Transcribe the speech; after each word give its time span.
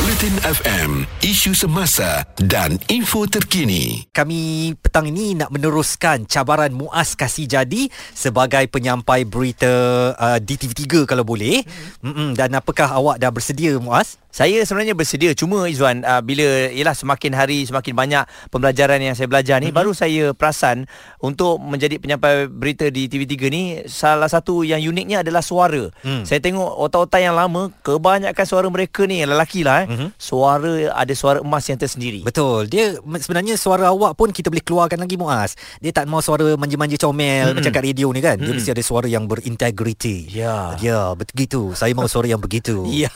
Bulletin 0.00 0.40
FM 0.40 1.04
Isu 1.20 1.52
semasa 1.52 2.24
dan 2.40 2.80
info 2.88 3.28
terkini 3.28 4.08
Kami 4.16 4.72
petang 4.80 5.04
ini 5.04 5.36
nak 5.36 5.52
meneruskan 5.52 6.24
cabaran 6.24 6.72
Muaz 6.72 7.12
Kasih 7.12 7.44
Jadi 7.44 7.92
sebagai 8.16 8.64
penyampai 8.72 9.28
berita 9.28 9.68
uh, 10.16 10.40
di 10.40 10.56
TV3 10.56 11.04
kalau 11.04 11.20
boleh. 11.20 11.60
Mm-mm. 12.00 12.32
Dan 12.32 12.56
apakah 12.56 12.96
awak 12.96 13.20
dah 13.20 13.28
bersedia 13.28 13.76
Muaz? 13.76 14.16
Saya 14.30 14.62
sebenarnya 14.62 14.94
bersedia 14.94 15.34
cuma 15.34 15.66
Izwan 15.66 16.06
uh, 16.06 16.22
bila 16.22 16.70
ialah 16.70 16.94
semakin 16.94 17.34
hari 17.34 17.66
semakin 17.66 17.98
banyak 17.98 18.24
pembelajaran 18.54 19.02
yang 19.02 19.18
saya 19.18 19.26
belajar 19.26 19.58
ni 19.58 19.68
mm-hmm. 19.68 19.76
baru 19.76 19.90
saya 19.90 20.30
perasan 20.32 20.86
untuk 21.18 21.58
menjadi 21.58 21.98
penyampai 21.98 22.46
berita 22.46 22.86
di 22.94 23.10
TV3 23.10 23.34
ni 23.50 23.62
salah 23.90 24.30
satu 24.30 24.62
yang 24.62 24.78
uniknya 24.80 25.26
adalah 25.26 25.42
suara. 25.42 25.90
Mm. 26.06 26.22
Saya 26.22 26.38
tengok 26.38 26.78
otak-otak 26.78 27.20
yang 27.20 27.34
lama 27.34 27.74
kebanyakan 27.82 28.46
suara 28.46 28.70
mereka 28.70 29.02
ni 29.02 29.26
lelaki 29.26 29.66
lah 29.66 29.84
eh. 29.84 29.89
Mm-hmm. 29.90 30.08
Suara 30.14 30.72
ada 30.94 31.14
suara 31.18 31.38
emas 31.42 31.66
yang 31.66 31.78
tersendiri. 31.82 32.22
Betul. 32.22 32.70
Dia 32.70 32.94
sebenarnya 33.02 33.58
suara 33.58 33.90
awak 33.90 34.14
pun 34.14 34.30
kita 34.30 34.46
boleh 34.46 34.62
keluarkan 34.62 35.02
lagi 35.02 35.18
Muaz. 35.18 35.58
Dia 35.82 35.90
tak 35.90 36.06
mau 36.06 36.22
suara 36.22 36.54
manja-manja 36.54 36.94
comel 36.94 37.50
mm-hmm. 37.50 37.56
macam 37.58 37.70
kat 37.74 37.82
radio 37.82 38.06
ni 38.14 38.22
kan. 38.22 38.38
Dia 38.38 38.46
mm-hmm. 38.46 38.56
mesti 38.62 38.70
ada 38.70 38.84
suara 38.86 39.10
yang 39.10 39.26
berintegriti. 39.26 40.30
Ya. 40.30 40.78
Ya, 40.78 41.10
begitu. 41.18 41.74
Saya 41.74 41.90
mau 41.98 42.06
suara 42.06 42.30
yang 42.30 42.38
begitu. 42.38 42.86
Ya. 43.00 43.08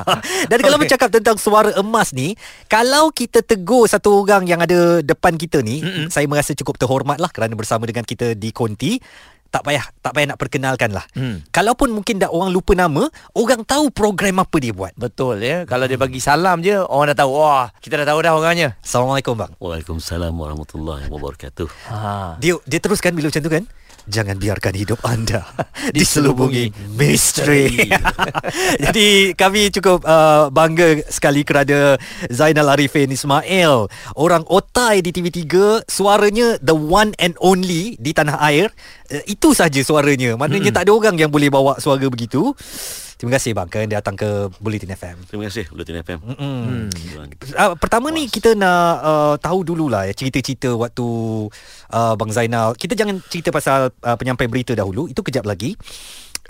Dan 0.50 0.64
kalau 0.64 0.80
okay. 0.80 0.88
bercakap 0.88 1.12
tentang 1.12 1.36
suara 1.36 1.68
emas 1.76 2.16
ni, 2.16 2.40
kalau 2.72 3.12
kita 3.12 3.44
tegur 3.44 3.84
satu 3.84 4.24
orang 4.24 4.48
yang 4.48 4.64
ada 4.64 5.04
depan 5.04 5.36
kita 5.36 5.60
ni, 5.60 5.84
Mm-mm. 5.84 6.08
saya 6.08 6.24
merasa 6.24 6.56
cukup 6.56 6.80
terhormat 6.80 7.20
lah 7.20 7.28
kerana 7.28 7.52
bersama 7.52 7.84
dengan 7.84 8.06
kita 8.06 8.32
di 8.32 8.48
konti. 8.48 8.96
Tak 9.56 9.64
payah 9.64 9.88
tak 10.04 10.12
payah 10.12 10.26
nak 10.28 10.38
perkenalkan 10.38 10.92
lah. 10.92 11.08
Hmm. 11.16 11.40
Kalaupun 11.48 11.88
mungkin 11.88 12.20
dah 12.20 12.28
orang 12.28 12.52
lupa 12.52 12.76
nama, 12.76 13.08
orang 13.32 13.64
tahu 13.64 13.88
program 13.88 14.44
apa 14.44 14.56
dia 14.60 14.76
buat. 14.76 14.92
Betul 15.00 15.40
ya. 15.40 15.64
Kalau 15.64 15.88
dia 15.88 15.96
bagi 15.96 16.20
salam 16.20 16.60
je, 16.60 16.76
orang 16.76 17.16
dah 17.16 17.24
tahu. 17.24 17.40
Wah, 17.40 17.72
kita 17.80 18.04
dah 18.04 18.12
tahu 18.12 18.20
dah 18.20 18.36
orangnya. 18.36 18.76
Assalamualaikum 18.84 19.32
bang. 19.32 19.56
Waalaikumsalam 19.56 20.36
warahmatullahi 20.36 21.08
wabarakatuh. 21.08 21.72
Ha. 21.88 22.36
Dia 22.36 22.60
dia 22.68 22.78
teruskan 22.84 23.16
bila 23.16 23.32
macam 23.32 23.40
tu 23.40 23.48
kan? 23.48 23.64
Jangan 24.06 24.38
biarkan 24.38 24.74
hidup 24.78 25.02
anda 25.02 25.42
diselubungi 25.96 26.70
misteri. 26.94 27.90
Jadi 28.86 29.34
kami 29.34 29.74
cukup 29.74 30.06
uh, 30.06 30.46
bangga 30.54 31.02
sekali 31.10 31.42
kerana 31.42 31.98
Zainal 32.30 32.70
Arifin 32.70 33.10
Ismail, 33.10 33.90
orang 34.14 34.46
otai 34.46 35.02
di 35.02 35.10
TV3, 35.10 35.42
suaranya 35.90 36.58
the 36.62 36.74
one 36.74 37.18
and 37.18 37.34
only 37.42 37.98
di 37.98 38.14
tanah 38.14 38.38
air. 38.46 38.70
Uh, 39.10 39.22
itu 39.26 39.54
saja 39.58 39.82
suaranya. 39.82 40.38
Maknanya 40.38 40.70
hmm. 40.70 40.76
tak 40.78 40.84
ada 40.86 40.92
orang 40.94 41.16
yang 41.18 41.30
boleh 41.30 41.50
bawa 41.50 41.82
suara 41.82 42.06
begitu. 42.06 42.54
Terima 43.16 43.32
kasih 43.40 43.56
bang 43.56 43.68
kerana 43.72 43.96
datang 43.96 44.12
ke 44.12 44.52
Bulletin 44.60 44.92
FM. 44.92 45.16
Terima 45.24 45.48
kasih 45.48 45.64
Bulletin 45.72 46.04
FM. 46.04 46.18
Hmm. 46.20 46.92
Uh, 47.56 47.72
pertama 47.80 48.12
ni 48.12 48.28
kita 48.28 48.52
nak 48.52 48.92
uh, 49.00 49.34
tahu 49.40 49.64
dululah 49.64 50.04
ya 50.04 50.12
cerita-cerita 50.12 50.76
waktu 50.76 51.06
uh, 51.96 52.12
bang 52.12 52.30
Zainal. 52.30 52.76
Kita 52.76 52.92
jangan 52.92 53.16
cerita 53.32 53.48
pasal 53.48 53.88
uh, 53.88 54.16
penyampai 54.20 54.52
berita 54.52 54.76
dahulu. 54.76 55.08
Itu 55.08 55.24
kejap 55.24 55.48
lagi. 55.48 55.72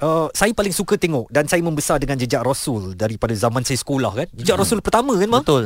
Uh, 0.03 0.27
saya 0.34 0.50
paling 0.53 0.75
suka 0.75 0.98
tengok 0.98 1.31
dan 1.31 1.47
saya 1.47 1.62
membesar 1.62 2.03
dengan 2.03 2.19
jejak 2.19 2.42
Rasul 2.42 2.98
daripada 2.98 3.33
zaman 3.39 3.62
saya 3.62 3.78
sekolah 3.78 4.12
kan. 4.12 4.28
Jejak 4.34 4.59
hmm. 4.59 4.62
Rasul 4.67 4.78
pertama 4.83 5.14
kan 5.14 5.28
bang? 5.31 5.44
Betul. 5.47 5.64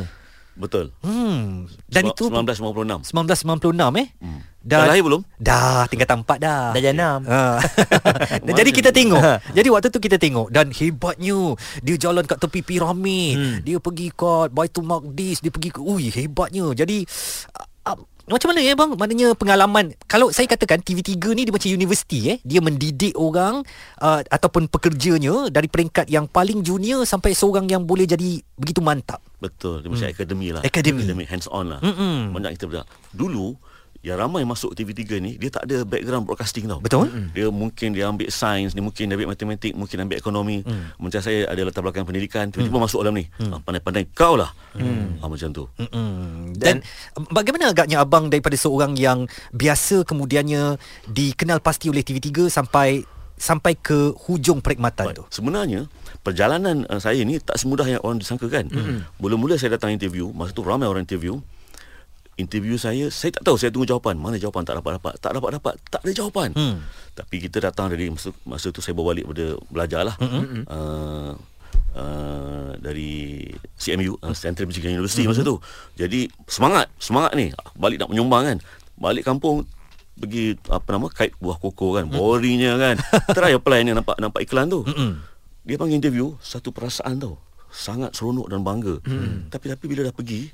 Betul. 0.55 0.91
Hmm. 0.99 1.65
Dan 1.87 2.11
itu 2.11 2.27
1956. 2.27 3.07
1996 3.07 4.01
eh. 4.03 4.07
Hmm. 4.19 4.39
Dah, 4.61 4.85
dah 4.85 4.93
lahir 4.93 5.01
belum? 5.01 5.21
Dah, 5.41 5.89
tingkatan 5.89 6.21
4 6.21 6.37
dah. 6.37 6.69
Dah 6.69 6.81
jenam. 6.81 7.19
Ha. 7.25 7.57
jadi 8.61 8.69
kita 8.69 8.89
tengok. 8.93 9.21
jadi 9.57 9.67
waktu 9.73 9.89
tu 9.89 9.97
kita 9.97 10.21
tengok 10.21 10.53
dan 10.53 10.69
hebatnya 10.69 11.57
dia 11.81 11.95
jalan 11.97 12.21
kat 12.27 12.37
tepi 12.37 12.61
piramid. 12.61 13.35
Hmm. 13.39 13.57
Dia 13.65 13.81
pergi 13.81 14.13
kat 14.13 14.53
Baitul 14.53 14.85
Maqdis, 14.85 15.41
dia 15.41 15.49
pergi 15.49 15.73
ke 15.73 15.81
ui 15.81 16.13
hebatnya. 16.13 16.69
Jadi 16.77 17.01
uh, 17.87 17.99
macam 18.29 18.53
mana 18.53 18.61
ya 18.61 18.73
bang? 18.77 18.91
Maknanya 18.93 19.27
pengalaman. 19.33 19.85
Kalau 20.05 20.29
saya 20.29 20.45
katakan 20.45 20.83
TV3 20.85 21.17
ni 21.33 21.47
dia 21.47 21.53
macam 21.53 21.69
universiti 21.73 22.19
eh. 22.29 22.37
Dia 22.45 22.61
mendidik 22.61 23.17
orang 23.17 23.65
uh, 23.97 24.21
Ataupun 24.29 24.69
pekerjanya 24.69 25.49
Dari 25.49 25.65
peringkat 25.65 26.07
yang 26.07 26.29
paling 26.29 26.61
junior 26.61 27.03
Sampai 27.07 27.33
seorang 27.33 27.65
yang 27.65 27.83
boleh 27.87 28.05
jadi 28.05 28.39
Begitu 28.59 28.79
mantap. 28.83 29.23
Betul. 29.41 29.81
Dia 29.81 29.89
macam 29.89 30.05
hmm. 30.05 30.15
akademi 30.15 30.47
lah. 30.53 30.61
Akademi. 30.61 31.01
Akademi 31.01 31.23
hands 31.25 31.47
on 31.49 31.73
lah. 31.73 31.79
Mm-mm. 31.81 32.35
Banyak 32.35 32.51
kita 32.59 32.65
berdak 32.69 32.87
Dulu 33.15 33.57
yang 34.01 34.17
ramai 34.17 34.41
masuk 34.41 34.73
TV3 34.73 35.21
ni 35.21 35.37
dia 35.37 35.53
tak 35.53 35.69
ada 35.69 35.85
background 35.85 36.25
broadcasting 36.25 36.65
tau. 36.65 36.81
Betul. 36.81 37.05
Mm. 37.05 37.27
Dia 37.37 37.47
mungkin 37.53 37.89
dia 37.93 38.05
ambil 38.09 38.29
sains, 38.33 38.73
dia 38.73 38.81
mungkin 38.81 39.05
dia 39.05 39.13
ambil 39.13 39.29
matematik, 39.29 39.77
mungkin 39.77 39.97
ambil 40.09 40.17
ekonomi. 40.17 40.65
Mm. 40.65 40.97
Macam 40.97 41.21
saya 41.21 41.45
ada 41.45 41.61
latar 41.61 41.85
belakang 41.85 42.09
pendidikan, 42.09 42.49
tiba-tiba 42.49 42.81
mm. 42.81 42.85
masuk 42.89 43.05
dalam 43.05 43.13
ni. 43.13 43.29
Mm. 43.37 43.61
pandai-pandai 43.61 44.09
kau 44.17 44.33
lah. 44.33 44.49
Mm. 44.73 45.21
Ha, 45.21 45.23
macam 45.29 45.49
tu. 45.53 45.63
Mm-mm. 45.77 46.57
Dan, 46.57 46.81
Dan 46.81 47.29
bagaimana 47.29 47.69
agaknya 47.69 48.01
abang 48.01 48.33
daripada 48.33 48.57
seorang 48.57 48.97
yang 48.97 49.29
biasa 49.53 50.01
kemudiannya 50.01 50.81
dikenal 51.05 51.61
pasti 51.61 51.93
oleh 51.93 52.01
TV3 52.01 52.49
sampai 52.49 53.05
sampai 53.41 53.73
ke 53.77 54.13
hujung 54.29 54.61
perkhidmatan 54.61 55.17
tu? 55.17 55.25
Sebenarnya 55.29 55.89
perjalanan 56.21 56.85
uh, 56.89 57.01
saya 57.01 57.21
ni 57.25 57.41
tak 57.41 57.57
semudah 57.57 57.85
yang 57.85 58.01
orang 58.01 58.21
disangkakan. 58.21 58.69
Mm. 58.69 58.97
Mula-mula 59.17 59.57
saya 59.61 59.77
datang 59.77 59.93
interview, 59.93 60.29
masa 60.33 60.53
tu 60.53 60.61
ramai 60.61 60.85
orang 60.85 61.05
interview 61.05 61.41
interview 62.41 62.75
saya 62.75 63.13
saya 63.13 63.37
tak 63.37 63.45
tahu 63.45 63.55
saya 63.61 63.69
tunggu 63.69 63.85
jawapan. 63.85 64.17
Mana 64.17 64.41
jawapan? 64.41 64.65
Tak 64.65 64.81
dapat 64.81 64.91
dapat 64.97 65.13
tak 65.21 65.31
dapat 65.37 65.49
dapat 65.61 65.73
tak 65.87 66.01
ada 66.01 66.11
jawapan. 66.11 66.49
Hmm. 66.57 66.77
tapi 67.11 67.43
kita 67.43 67.59
datang 67.59 67.91
dari 67.91 68.07
masa, 68.07 68.31
masa 68.47 68.71
tu 68.73 68.81
saya 68.81 68.97
bawa 68.97 69.13
balik 69.13 69.29
pada 69.29 69.45
belajarlah. 69.69 70.15
Hmm. 70.17 70.63
uh, 70.65 71.33
uh, 71.95 72.71
dari 72.79 73.45
CMU 73.75 74.15
uh, 74.19 74.35
Central 74.35 74.67
Michigan 74.67 74.95
University 74.95 75.23
hmm. 75.23 75.31
masa 75.35 75.41
tu. 75.43 75.59
Jadi 75.99 76.27
semangat. 76.47 76.87
Semangat 76.97 77.35
ni. 77.35 77.51
Balik 77.75 78.03
nak 78.03 78.09
menyumbang 78.11 78.43
kan. 78.47 78.57
Balik 78.97 79.27
kampung 79.27 79.67
pergi 80.21 80.53
apa 80.69 80.85
nama 80.93 81.07
kait 81.09 81.33
buah 81.39 81.57
koko 81.57 81.99
kan. 81.99 82.07
Hmm. 82.07 82.15
boringnya 82.15 82.77
kan. 82.79 82.95
Try 83.37 83.55
apply 83.55 83.85
ni. 83.87 83.91
Nampak 83.95 84.17
nampak 84.19 84.41
iklan 84.43 84.71
tu. 84.71 84.83
Hmm. 84.87 85.23
dia 85.61 85.77
panggil 85.77 86.01
interview 86.01 86.33
satu 86.41 86.73
perasaan 86.73 87.21
tau. 87.21 87.37
Sangat 87.71 88.17
seronok 88.17 88.51
dan 88.51 88.65
bangga. 88.65 88.99
Hmm. 89.07 89.47
tapi 89.47 89.71
tapi 89.71 89.85
bila 89.87 90.07
dah 90.07 90.15
pergi 90.15 90.51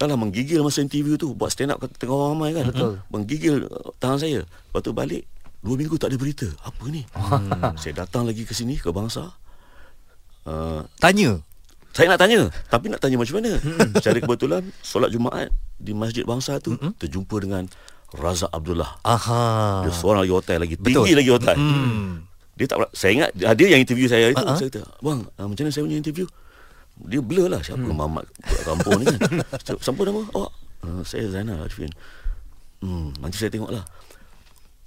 Taklah 0.00 0.16
menggigil 0.16 0.64
masa 0.64 0.80
interview 0.80 1.20
tu. 1.20 1.36
Buat 1.36 1.52
stand 1.52 1.76
up 1.76 1.84
kat 1.84 1.92
tengah 2.00 2.16
orang 2.16 2.32
ramai 2.32 2.50
kan. 2.56 2.64
Betul. 2.72 2.92
Menggigil 3.12 3.68
uh, 3.68 3.92
tangan 4.00 4.16
saya. 4.16 4.40
Lepas 4.48 4.80
tu 4.80 4.96
balik 4.96 5.28
Dua 5.60 5.76
minggu 5.76 6.00
tak 6.00 6.08
ada 6.08 6.16
berita. 6.16 6.48
Apa 6.64 6.88
ni? 6.88 7.04
Hmm. 7.12 7.76
Saya 7.76 7.92
datang 8.04 8.24
lagi 8.24 8.48
ke 8.48 8.56
sini 8.56 8.80
Ke 8.80 8.88
bangsa. 8.96 9.28
Uh, 10.48 10.80
Tanya? 10.96 11.36
Saya 11.92 12.16
nak 12.16 12.22
tanya. 12.22 12.48
Tapi 12.72 12.88
nak 12.88 13.04
tanya 13.04 13.20
macam 13.20 13.44
mana? 13.44 13.60
Hmm. 13.60 13.92
Secara 14.00 14.24
kebetulan 14.24 14.62
Solat 14.80 15.12
Jumaat 15.12 15.52
Di 15.76 15.92
Masjid 15.92 16.24
Bangsa 16.24 16.56
tu 16.64 16.80
hmm. 16.80 16.96
Terjumpa 16.96 17.36
dengan 17.44 17.68
Raza 18.16 18.48
Abdullah. 18.48 19.04
Aha. 19.04 19.84
Dia 19.84 19.92
seorang 19.92 20.24
lagi 20.24 20.32
hotel 20.32 20.58
lagi 20.64 20.80
Tinggi 20.80 21.12
lagi 21.12 21.28
hotel. 21.28 21.56
Hmm. 21.60 22.24
Dia 22.56 22.64
tak 22.64 22.88
Saya 22.96 23.10
ingat 23.20 23.30
Dia 23.36 23.66
yang 23.68 23.84
interview 23.84 24.08
saya 24.08 24.32
itu 24.32 24.40
uh-huh. 24.40 24.56
Saya 24.56 24.68
kata 24.72 24.82
Bang 25.04 25.28
uh, 25.28 25.44
Macam 25.44 25.62
mana 25.68 25.72
saya 25.76 25.84
punya 25.84 26.00
interview 26.00 26.24
dia 27.06 27.20
blur 27.22 27.48
lah 27.48 27.60
siapa 27.64 27.80
hmm. 27.80 27.96
Mamat 27.96 28.24
kampung 28.66 29.00
ni 29.00 29.06
kan. 29.08 29.20
Siapa 29.84 30.00
nama? 30.04 30.22
Awak? 30.34 30.52
Uh, 30.80 31.02
saya 31.04 31.28
Zainal 31.28 31.64
Arifin. 31.64 31.92
Hmm 32.80 33.12
nanti 33.20 33.36
saya 33.36 33.52
tengok 33.52 33.72
lah 33.72 33.84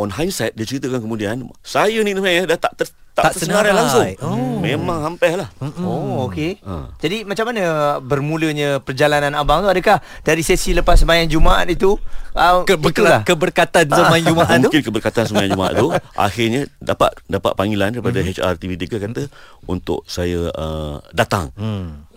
on 0.02 0.10
hindsight 0.10 0.58
dia 0.58 0.66
ceritakan 0.66 1.06
kemudian 1.06 1.46
saya 1.62 2.02
ni 2.02 2.18
sebenarnya 2.18 2.50
dah 2.50 2.60
tak 2.60 2.74
ter, 2.82 2.88
tak, 3.14 3.30
tak 3.30 3.38
tersenarai 3.38 3.72
langsung. 3.78 4.10
Oh. 4.26 4.58
memang 4.58 5.06
hampir 5.06 5.38
lah. 5.38 5.54
Mm-mm. 5.62 5.86
oh 5.86 6.26
okey. 6.28 6.58
Ha. 6.66 6.98
jadi 6.98 7.22
macam 7.22 7.54
mana 7.54 7.64
bermulanya 8.02 8.82
perjalanan 8.82 9.38
abang 9.38 9.62
tu? 9.62 9.70
Adakah 9.70 10.02
dari 10.26 10.42
sesi 10.42 10.74
lepas 10.74 10.98
sembahyang 10.98 11.30
Jumaat 11.30 11.70
itu 11.70 11.94
uh, 12.34 12.66
Keberkatan, 12.66 13.22
keberkatan 13.22 13.86
sembahyang 13.86 14.28
Jumaat 14.34 14.58
tu? 14.58 14.62
mungkin 14.66 14.82
keberkatan 14.82 15.24
sembahyang 15.30 15.52
Jumaat 15.54 15.74
tu. 15.78 15.88
Akhirnya 16.26 16.62
dapat 16.82 17.14
dapat 17.30 17.54
panggilan 17.54 17.94
daripada 17.94 18.18
mm-hmm. 18.18 18.42
HR 18.42 18.54
TV3 18.58 18.84
kata 18.90 19.24
untuk 19.70 20.02
saya 20.10 20.50
uh, 20.50 20.98
datang. 21.14 21.54
Mm 21.54 22.13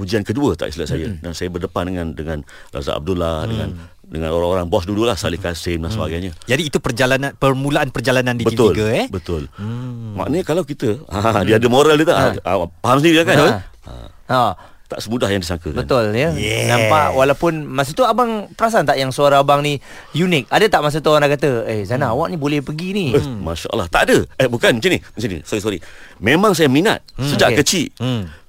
ujian 0.00 0.24
kedua 0.24 0.56
tak 0.56 0.72
silap 0.72 0.88
saya 0.88 1.12
mm-hmm. 1.12 1.22
dan 1.22 1.32
saya 1.36 1.52
berdepan 1.52 1.84
dengan 1.92 2.06
dengan 2.16 2.38
Razak 2.72 2.96
Abdullah 2.96 3.44
mm. 3.44 3.48
dengan 3.52 3.68
dengan 4.10 4.34
orang-orang 4.34 4.66
bos 4.66 4.82
dululah 4.82 5.14
Salih 5.14 5.38
Kasim 5.38 5.86
dan 5.86 5.94
sebagainya. 5.94 6.34
Jadi 6.50 6.66
itu 6.66 6.82
perjalanan 6.82 7.30
permulaan 7.38 7.94
perjalanan 7.94 8.34
di 8.34 8.42
betul, 8.42 8.74
TV3 8.74 8.80
eh. 8.90 9.06
Betul. 9.06 9.46
Hmm. 9.54 10.18
Maknanya 10.18 10.42
kalau 10.42 10.66
kita 10.66 10.98
ha, 11.14 11.46
dia 11.46 11.62
ada 11.62 11.68
moral 11.70 11.94
dia 11.94 12.10
tak 12.10 12.18
ha. 12.18 12.26
Ha, 12.42 12.66
faham 12.82 12.98
sendiri 12.98 13.22
kan? 13.22 13.38
Ha. 13.38 13.46
ha. 13.86 13.94
ha. 14.34 14.50
Tak 14.90 15.06
semudah 15.06 15.30
yang 15.30 15.38
disangka 15.38 15.70
kan. 15.70 15.86
Betul 15.86 16.10
ya. 16.18 16.34
Yeah. 16.34 16.66
Nampak 16.66 17.14
walaupun 17.14 17.62
masa 17.62 17.94
tu 17.94 18.02
abang 18.02 18.50
perasan 18.58 18.82
tak 18.82 18.98
yang 18.98 19.14
suara 19.14 19.38
abang 19.38 19.62
ni 19.62 19.78
unik. 20.18 20.50
Ada 20.50 20.66
tak 20.66 20.82
masa 20.82 20.98
tu 20.98 21.14
orang 21.14 21.30
kata, 21.30 21.62
"Eh 21.70 21.86
Zana, 21.86 22.10
hmm. 22.10 22.14
awak 22.18 22.26
ni 22.34 22.36
boleh 22.42 22.58
pergi 22.58 22.90
ni." 22.90 23.06
Eh, 23.14 23.22
hmm. 23.22 23.38
Masya-Allah. 23.46 23.86
Tak 23.86 24.10
ada. 24.10 24.18
Eh 24.34 24.50
bukan 24.50 24.82
macam 24.82 24.90
ni. 24.90 24.98
Macam 24.98 25.28
ni. 25.30 25.38
Sorry 25.46 25.62
sorry. 25.62 25.78
Memang 26.18 26.58
saya 26.58 26.66
minat 26.66 27.06
hmm. 27.14 27.22
sejak 27.22 27.54
okay. 27.54 27.62
kecil. 27.62 27.86
Hmm 28.02 28.39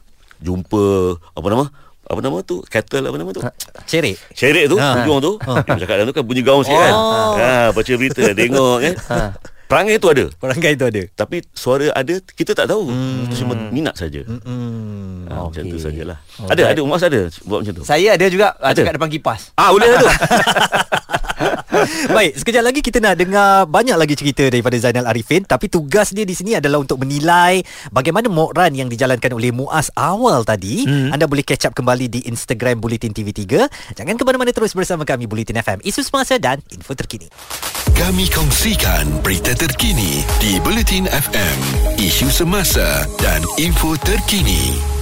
jumpa 0.42 1.16
apa 1.38 1.48
nama 1.48 1.66
apa 2.12 2.20
nama 2.20 2.38
tu 2.44 2.60
kettle 2.68 3.08
apa 3.08 3.16
nama 3.16 3.32
tu 3.32 3.40
ha, 3.40 3.54
cerik 3.88 4.20
cerik 4.36 4.68
tu 4.68 4.76
ha. 4.76 5.00
hujung 5.00 5.24
tu 5.24 5.32
ha. 5.40 5.64
dia 5.64 5.88
cakap 5.88 5.96
dalam 6.02 6.08
tu 6.12 6.16
kan 6.18 6.24
bunyi 6.28 6.44
gaung 6.44 6.66
sikit 6.66 6.76
kan? 6.76 6.94
oh. 6.94 7.34
kan 7.40 7.46
ha 7.46 7.70
baca 7.72 7.92
berita 7.96 8.22
tengok 8.40 8.78
kan 8.84 8.96
ha. 9.08 9.20
Perangai 9.72 10.04
tu 10.04 10.12
ada. 10.12 10.28
Perangai 10.36 10.76
tu 10.76 10.84
ada. 10.84 11.00
Tapi 11.16 11.48
suara 11.56 11.96
ada 11.96 12.20
kita 12.20 12.52
tak 12.52 12.68
tahu. 12.68 12.92
Hmm. 12.92 13.32
Cuma 13.32 13.56
minat 13.72 13.96
saja. 13.96 14.20
Hmm. 14.28 15.32
Ha, 15.32 15.48
Macam 15.48 15.64
tu 15.64 15.80
sajalah. 15.80 16.20
Ada 16.44 16.76
ada 16.76 16.80
Mas 16.84 17.00
ada 17.08 17.32
buat 17.48 17.64
macam 17.64 17.80
tu. 17.80 17.84
Saya 17.88 18.20
ada 18.20 18.28
juga 18.28 18.52
ada. 18.60 18.76
Ada? 18.76 18.84
cakap 18.84 19.00
depan 19.00 19.08
kipas. 19.08 19.56
Ah 19.56 19.72
boleh 19.72 19.88
lah 19.88 20.04
tu. 20.04 20.10
Baik, 22.16 22.36
sekejap 22.38 22.64
lagi 22.64 22.80
kita 22.84 23.00
nak 23.00 23.16
dengar 23.16 23.66
banyak 23.68 23.96
lagi 23.96 24.16
cerita 24.20 24.44
daripada 24.48 24.76
Zainal 24.78 25.08
Arifin 25.08 25.44
tapi 25.48 25.72
tugas 25.72 26.12
dia 26.12 26.28
di 26.28 26.36
sini 26.36 26.58
adalah 26.60 26.84
untuk 26.84 27.00
menilai 27.00 27.64
bagaimana 27.90 28.28
mock 28.28 28.56
run 28.56 28.74
yang 28.76 28.90
dijalankan 28.92 29.32
oleh 29.32 29.56
Muaz 29.56 29.90
awal 29.96 30.44
tadi. 30.44 30.84
Hmm. 30.86 31.16
Anda 31.16 31.28
boleh 31.28 31.44
catch 31.44 31.72
up 31.72 31.74
kembali 31.76 32.12
di 32.12 32.20
Instagram 32.28 32.84
Bulletin 32.84 33.16
TV3. 33.16 33.68
Jangan 33.96 34.16
ke 34.16 34.24
mana-mana 34.28 34.52
terus 34.52 34.76
bersama 34.76 35.08
kami 35.08 35.28
Bulletin 35.28 35.60
FM, 35.60 35.80
isu 35.84 36.04
semasa 36.04 36.36
dan 36.38 36.60
info 36.72 36.96
terkini. 36.96 37.32
Kami 37.96 38.26
kongsikan 38.32 39.22
berita 39.22 39.54
terkini 39.54 40.26
di 40.42 40.58
Bulletin 40.64 41.06
FM, 41.08 41.60
isu 42.02 42.28
semasa 42.32 43.06
dan 43.22 43.44
info 43.62 43.94
terkini. 44.00 45.01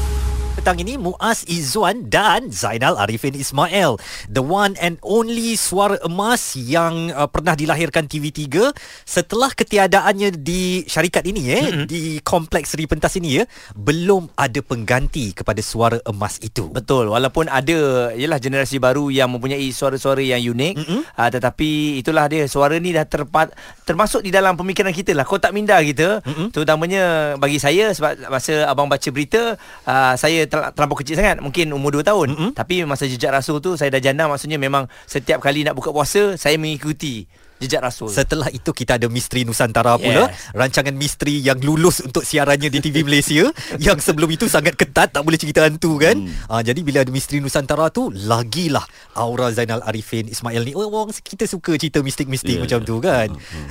Petang 0.59 0.75
ini 0.83 0.99
Muaz 0.99 1.47
Izzuan 1.47 2.11
dan 2.11 2.51
Zainal 2.51 2.99
Arifin 2.99 3.31
Ismail 3.31 3.95
The 4.27 4.43
one 4.43 4.75
and 4.83 4.99
only 5.07 5.55
suara 5.55 5.95
emas 6.03 6.51
yang 6.59 7.15
uh, 7.15 7.31
pernah 7.31 7.55
dilahirkan 7.55 8.11
TV3 8.11 8.75
Setelah 9.07 9.55
ketiadaannya 9.55 10.35
di 10.35 10.83
syarikat 10.83 11.23
ini 11.31 11.47
eh 11.47 11.63
mm-hmm. 11.63 11.85
Di 11.87 12.19
kompleks 12.27 12.75
Seri 12.75 12.91
Pentas 12.91 13.15
ini 13.15 13.39
ya 13.39 13.47
Belum 13.71 14.27
ada 14.35 14.59
pengganti 14.59 15.31
kepada 15.31 15.63
suara 15.63 15.95
emas 16.03 16.43
itu 16.43 16.67
Betul 16.67 17.07
walaupun 17.07 17.47
ada 17.47 18.11
ialah 18.11 18.43
generasi 18.43 18.83
baru 18.83 19.07
yang 19.15 19.31
mempunyai 19.31 19.71
suara-suara 19.71 20.19
yang 20.19 20.43
unik 20.43 20.75
mm-hmm. 20.75 21.01
uh, 21.15 21.29
tetapi 21.31 22.03
itulah 22.03 22.27
dia 22.27 22.43
suara 22.51 22.75
ni 22.83 22.91
dah 22.91 23.07
terpat, 23.07 23.55
termasuk 23.87 24.27
di 24.27 24.35
dalam 24.35 24.59
pemikiran 24.59 24.91
kita 24.91 25.15
lah 25.15 25.23
kotak 25.23 25.55
minda 25.55 25.79
kita 25.79 26.19
mm-hmm. 26.19 26.51
terutamanya 26.51 27.03
bagi 27.39 27.63
saya 27.63 27.95
sebab 27.95 28.27
masa 28.27 28.67
abang 28.67 28.91
baca 28.91 29.07
berita 29.07 29.55
uh, 29.87 30.19
saya 30.19 30.48
terlampau 30.49 30.97
kecil 30.97 31.15
sangat. 31.15 31.39
Mungkin 31.39 31.71
umur 31.71 32.01
2 32.01 32.09
tahun. 32.09 32.27
Mm-hmm. 32.29 32.51
tapi 32.57 32.83
masa 32.83 33.05
jejak 33.05 33.31
rasul 33.31 33.61
tu 33.61 33.77
saya 33.77 33.93
dah 33.93 34.01
janda 34.01 34.25
maksudnya 34.25 34.57
memang 34.57 34.89
setiap 35.05 35.39
kali 35.39 35.63
nak 35.63 35.77
buka 35.77 35.93
puasa 35.93 36.35
saya 36.35 36.57
mengikuti 36.57 37.29
jejak 37.59 37.83
rasul 37.83 38.07
Setelah 38.09 38.47
itu 38.49 38.71
kita 38.71 38.95
ada 38.95 39.07
Misteri 39.11 39.43
Nusantara 39.43 39.99
pula 39.99 40.31
Yes. 40.31 40.51
Rancangan 40.51 40.95
misteri 40.95 41.39
yang 41.39 41.59
lulus 41.63 42.03
untuk 42.03 42.23
siarannya 42.23 42.71
di 42.71 42.79
TV 42.79 43.03
Malaysia 43.07 43.51
Yang 43.77 44.03
sebelum 44.03 44.31
itu 44.31 44.47
sangat 44.47 44.75
ketat 44.75 45.11
Tak 45.15 45.21
boleh 45.23 45.39
cerita 45.39 45.63
hantu 45.63 45.99
kan 45.99 46.15
hmm. 46.15 46.51
ha, 46.51 46.59
Jadi 46.63 46.83
bila 46.83 47.03
ada 47.03 47.11
Misteri 47.11 47.39
Nusantara 47.39 47.87
tu 47.91 48.11
Lagilah 48.11 48.83
aura 49.15 49.51
Zainal 49.51 49.83
Arifin 49.83 50.27
Ismail 50.27 50.63
ni 50.63 50.73
oh, 50.75 50.87
Orang 50.87 51.15
kita 51.15 51.45
suka 51.45 51.75
cerita 51.75 52.03
mistik-mistik 52.03 52.59
Ya, 52.59 52.63
macam 52.65 52.81
tu 52.83 52.97
kan 52.99 53.29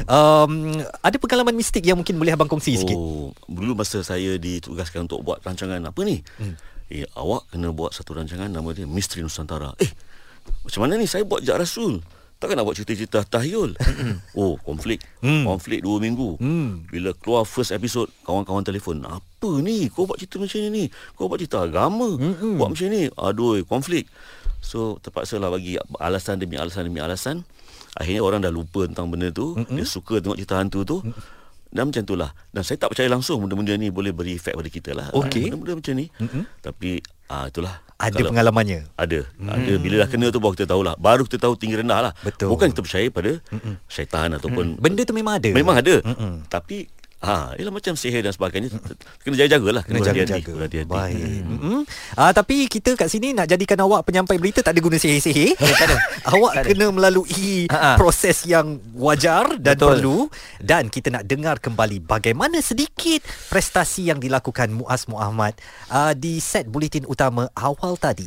um, 0.09 0.81
Ada 1.05 1.17
pengalaman 1.21 1.53
mistik 1.57 1.85
yang 1.85 2.01
mungkin 2.01 2.17
boleh 2.17 2.33
abang 2.33 2.49
kongsi 2.49 2.79
sikit 2.79 2.97
Oh, 2.97 3.33
dulu 3.49 3.79
masa 3.79 4.01
saya 4.05 4.37
ditugaskan 4.37 5.09
untuk 5.09 5.23
buat 5.23 5.41
rancangan 5.41 5.81
apa 5.81 6.01
ni? 6.03 6.21
Hmm. 6.41 6.55
Eh, 6.89 7.05
awak 7.15 7.49
kena 7.53 7.71
buat 7.71 7.93
satu 7.93 8.17
rancangan 8.17 8.49
nama 8.49 8.73
dia 8.73 8.89
Misteri 8.89 9.21
Nusantara. 9.21 9.77
Eh, 9.79 9.93
macam 10.65 10.81
mana 10.85 10.97
ni? 10.97 11.05
Saya 11.05 11.23
buat 11.29 11.45
Jak 11.45 11.61
Rasul. 11.61 12.01
Takkan 12.39 12.55
nak 12.55 12.71
buat 12.71 12.79
cerita-cerita 12.79 13.27
tahyul. 13.27 13.75
oh, 14.39 14.55
konflik. 14.63 15.03
Hmm. 15.19 15.43
Konflik 15.43 15.83
dua 15.83 15.99
minggu. 15.99 16.39
Hmm. 16.39 16.87
Bila 16.87 17.11
keluar 17.19 17.43
first 17.43 17.75
episode, 17.75 18.07
kawan-kawan 18.23 18.63
telefon. 18.63 19.03
Apa 19.03 19.59
ni? 19.59 19.91
Kau 19.91 20.07
buat 20.07 20.23
cerita 20.23 20.39
macam 20.39 20.63
ni? 20.71 20.87
Kau 21.19 21.27
buat 21.27 21.43
cerita 21.43 21.67
agama? 21.67 22.15
Mm-mm. 22.15 22.55
Buat 22.55 22.79
macam 22.79 22.87
ni? 22.95 23.11
Aduh, 23.11 23.59
konflik. 23.67 24.07
So, 24.63 25.03
terpaksalah 25.03 25.51
bagi 25.51 25.83
alasan 25.99 26.39
demi 26.39 26.55
alasan 26.55 26.87
demi 26.87 27.03
alasan. 27.03 27.43
Akhirnya 27.99 28.23
orang 28.23 28.47
dah 28.47 28.55
lupa 28.55 28.87
tentang 28.87 29.11
benda 29.11 29.35
tu. 29.35 29.59
Mm-mm. 29.59 29.75
Dia 29.75 29.83
suka 29.83 30.23
tengok 30.23 30.39
cerita 30.39 30.63
hantu 30.63 30.87
tu. 30.87 31.03
Dan 31.75 31.91
macam 31.91 32.07
itulah. 32.07 32.31
Dan 32.55 32.63
saya 32.63 32.79
tak 32.79 32.95
percaya 32.95 33.11
langsung 33.11 33.43
benda-benda 33.43 33.75
ni 33.75 33.91
boleh 33.91 34.15
beri 34.15 34.39
efek 34.39 34.55
pada 34.55 34.71
kita 34.71 34.95
lah. 34.95 35.11
Okey. 35.11 35.51
Benda-benda 35.51 35.75
macam 35.75 35.95
ni. 35.99 36.07
Mm-mm. 36.23 36.43
Tapi 36.63 37.03
ah 37.35 37.51
itulah. 37.51 37.83
Ada 37.99 38.15
Kalau- 38.15 38.31
pengalamannya 38.31 38.87
ada. 38.95 39.27
Hmm. 39.43 39.51
Ada 39.51 39.73
bila 39.83 39.95
dah 39.99 40.09
kena 40.09 40.31
tu 40.31 40.39
baru 40.39 40.55
kita 40.55 40.71
tahulah. 40.71 40.95
Baru 40.95 41.27
kita 41.27 41.43
tahu 41.43 41.59
tinggi 41.59 41.83
rendah 41.83 41.99
lah. 41.99 42.13
Betul. 42.23 42.47
Bukan 42.55 42.71
kita 42.71 42.87
percaya 42.87 43.07
pada 43.11 43.43
Mm-mm. 43.51 43.75
syaitan 43.91 44.31
ataupun 44.39 44.79
Benda 44.79 45.03
tu 45.03 45.11
memang 45.11 45.43
ada 45.43 45.51
memang 45.51 45.83
ada. 45.83 45.99
Mm-mm. 46.07 46.47
Tapi 46.47 46.87
ha, 47.23 47.53
ialah 47.59 47.73
macam 47.75 47.95
sihir 47.95 48.23
dan 48.23 48.31
sebagainya 48.31 48.71
kena 49.23 49.35
jaga-jagalah, 49.35 49.83
kena, 49.85 49.99
jaga-jaga 50.03 50.53
berhati-hati. 50.55 50.91
Baik 50.91 51.43
hmm. 51.45 51.83
Ah, 52.19 52.33
Tapi 52.35 52.67
kita 52.67 52.95
kat 52.99 53.09
sini 53.11 53.31
Nak 53.37 53.47
jadikan 53.47 53.79
awak 53.85 54.07
penyampai 54.09 54.41
berita 54.41 54.65
Tak 54.65 54.75
ada 54.75 54.81
guna 54.81 54.97
sihir-sihir 54.99 55.55
tak 55.59 55.87
ada. 55.87 55.97
Awak 56.35 56.53
Tak 56.55 56.63
ada. 56.65 56.69
kena 56.73 56.87
melalui 56.91 57.69
Ha-ha. 57.71 57.95
Proses 58.01 58.43
yang 58.49 58.81
wajar 58.97 59.59
Dan 59.61 59.77
Betul. 59.77 59.89
perlu 59.89 60.19
Dan 60.59 60.89
kita 60.89 61.13
nak 61.13 61.25
dengar 61.29 61.63
kembali 61.63 62.03
Bagaimana 62.03 62.59
sedikit 62.65 63.23
Prestasi 63.53 64.11
yang 64.11 64.19
dilakukan 64.19 64.73
Muaz 64.73 65.07
Muhammad 65.07 65.55
uh, 65.93 66.13
Di 66.17 66.41
set 66.43 66.67
buletin 66.67 67.05
utama 67.07 67.47
Awal 67.55 67.95
tadi 68.01 68.27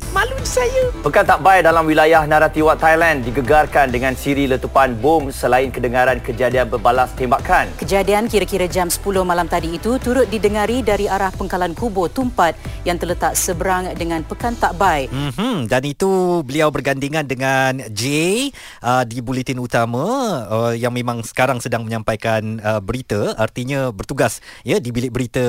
Pekan 1.02 1.22
tak 1.22 1.38
baik 1.38 1.62
dalam 1.62 1.86
wilayah 1.86 2.26
Naratiwat 2.26 2.78
Thailand 2.82 3.22
digegarkan 3.22 3.90
dengan 3.94 4.18
siri 4.18 4.50
letupan 4.50 4.98
bom 4.98 5.30
selain 5.30 5.70
kedengaran 5.70 6.18
kejadian 6.18 6.66
berbalas 6.66 7.14
tembakan. 7.14 7.70
Kejadian 7.78 8.26
kira-kira 8.26 8.66
jam 8.66 8.81
10 8.88 9.22
malam 9.22 9.46
tadi 9.46 9.76
itu 9.76 10.00
turut 10.00 10.26
didengari 10.30 10.80
dari 10.80 11.10
arah 11.10 11.30
pengkalan 11.34 11.76
kubur 11.76 12.08
Tumpat 12.08 12.56
yang 12.82 12.98
terletak 12.98 13.34
seberang 13.34 13.92
dengan 13.94 14.22
Pekan 14.26 14.56
Tak 14.56 14.74
Baik. 14.78 15.10
Mm-hmm. 15.12 15.68
Dan 15.68 15.82
itu 15.84 16.42
beliau 16.46 16.72
bergandingan 16.72 17.26
dengan 17.26 17.82
Jay 17.90 18.50
uh, 18.82 19.04
di 19.04 19.20
Buletin 19.20 19.60
Utama 19.60 20.02
uh, 20.48 20.72
yang 20.72 20.90
memang 20.94 21.20
sekarang 21.22 21.60
sedang 21.60 21.84
menyampaikan 21.84 22.58
uh, 22.62 22.80
berita 22.80 23.34
artinya 23.36 23.92
bertugas 23.92 24.40
ya 24.64 24.80
di 24.80 24.88
bilik 24.90 25.12
berita 25.12 25.44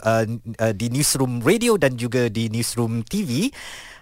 uh, 0.00 0.24
uh, 0.62 0.72
di 0.72 0.86
newsroom 0.92 1.42
radio 1.42 1.74
dan 1.80 1.96
juga 1.98 2.30
di 2.30 2.46
newsroom 2.48 3.02
TV. 3.04 3.50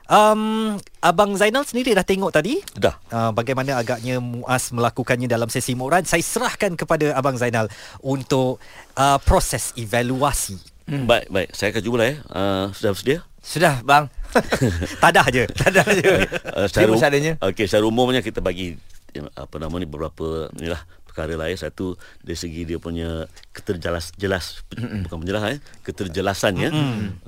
Um, 0.07 0.79
Abang 1.03 1.35
Zainal 1.35 1.67
sendiri 1.67 1.91
dah 1.91 2.07
tengok 2.07 2.31
tadi 2.31 2.63
Dah. 2.79 2.95
uh, 3.11 3.35
bagaimana 3.35 3.75
agaknya 3.75 4.23
Muaz 4.23 4.71
melakukannya 4.71 5.27
dalam 5.27 5.51
sesi 5.51 5.75
moran. 5.75 6.07
Saya 6.07 6.23
serahkan 6.23 6.79
kepada 6.79 7.11
Abang 7.19 7.35
Zainal 7.35 7.67
untuk 8.07 8.63
uh, 8.95 9.19
proses 9.27 9.75
evaluasi. 9.75 10.59
Hmm. 10.87 11.11
Baik, 11.11 11.27
baik. 11.35 11.49
Saya 11.51 11.75
akan 11.75 11.83
cuba 11.83 11.97
lah 11.99 12.07
ya. 12.07 12.17
Uh, 12.31 12.65
sudah 12.71 12.91
bersedia? 12.95 13.19
Sudah 13.43 13.75
bang. 13.83 14.07
Tadah 15.03 15.27
je. 15.35 15.45
Tadah 15.51 15.87
je. 15.91 16.13
Uh, 16.55 16.67
Terima 16.71 16.95
seadanya. 16.99 17.33
Okey, 17.43 17.67
secara 17.67 17.87
umumnya 17.87 18.23
kita 18.23 18.39
bagi 18.39 18.79
eh, 19.15 19.23
apa 19.35 19.59
nama 19.59 19.75
ni 19.79 19.87
beberapa 19.87 20.51
inilah 20.55 20.83
perkara 21.07 21.35
lah 21.35 21.47
ya. 21.51 21.59
Satu 21.59 21.99
dari 22.23 22.39
segi 22.39 22.63
dia 22.63 22.79
punya 22.79 23.27
keterjelas 23.55 24.15
jelas 24.19 24.63
bukan 25.07 25.27
penjelas 25.27 25.43
eh, 25.57 25.61
keterjelasannya. 25.83 26.71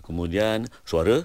Kemudian 0.02 0.66
suara, 0.86 1.22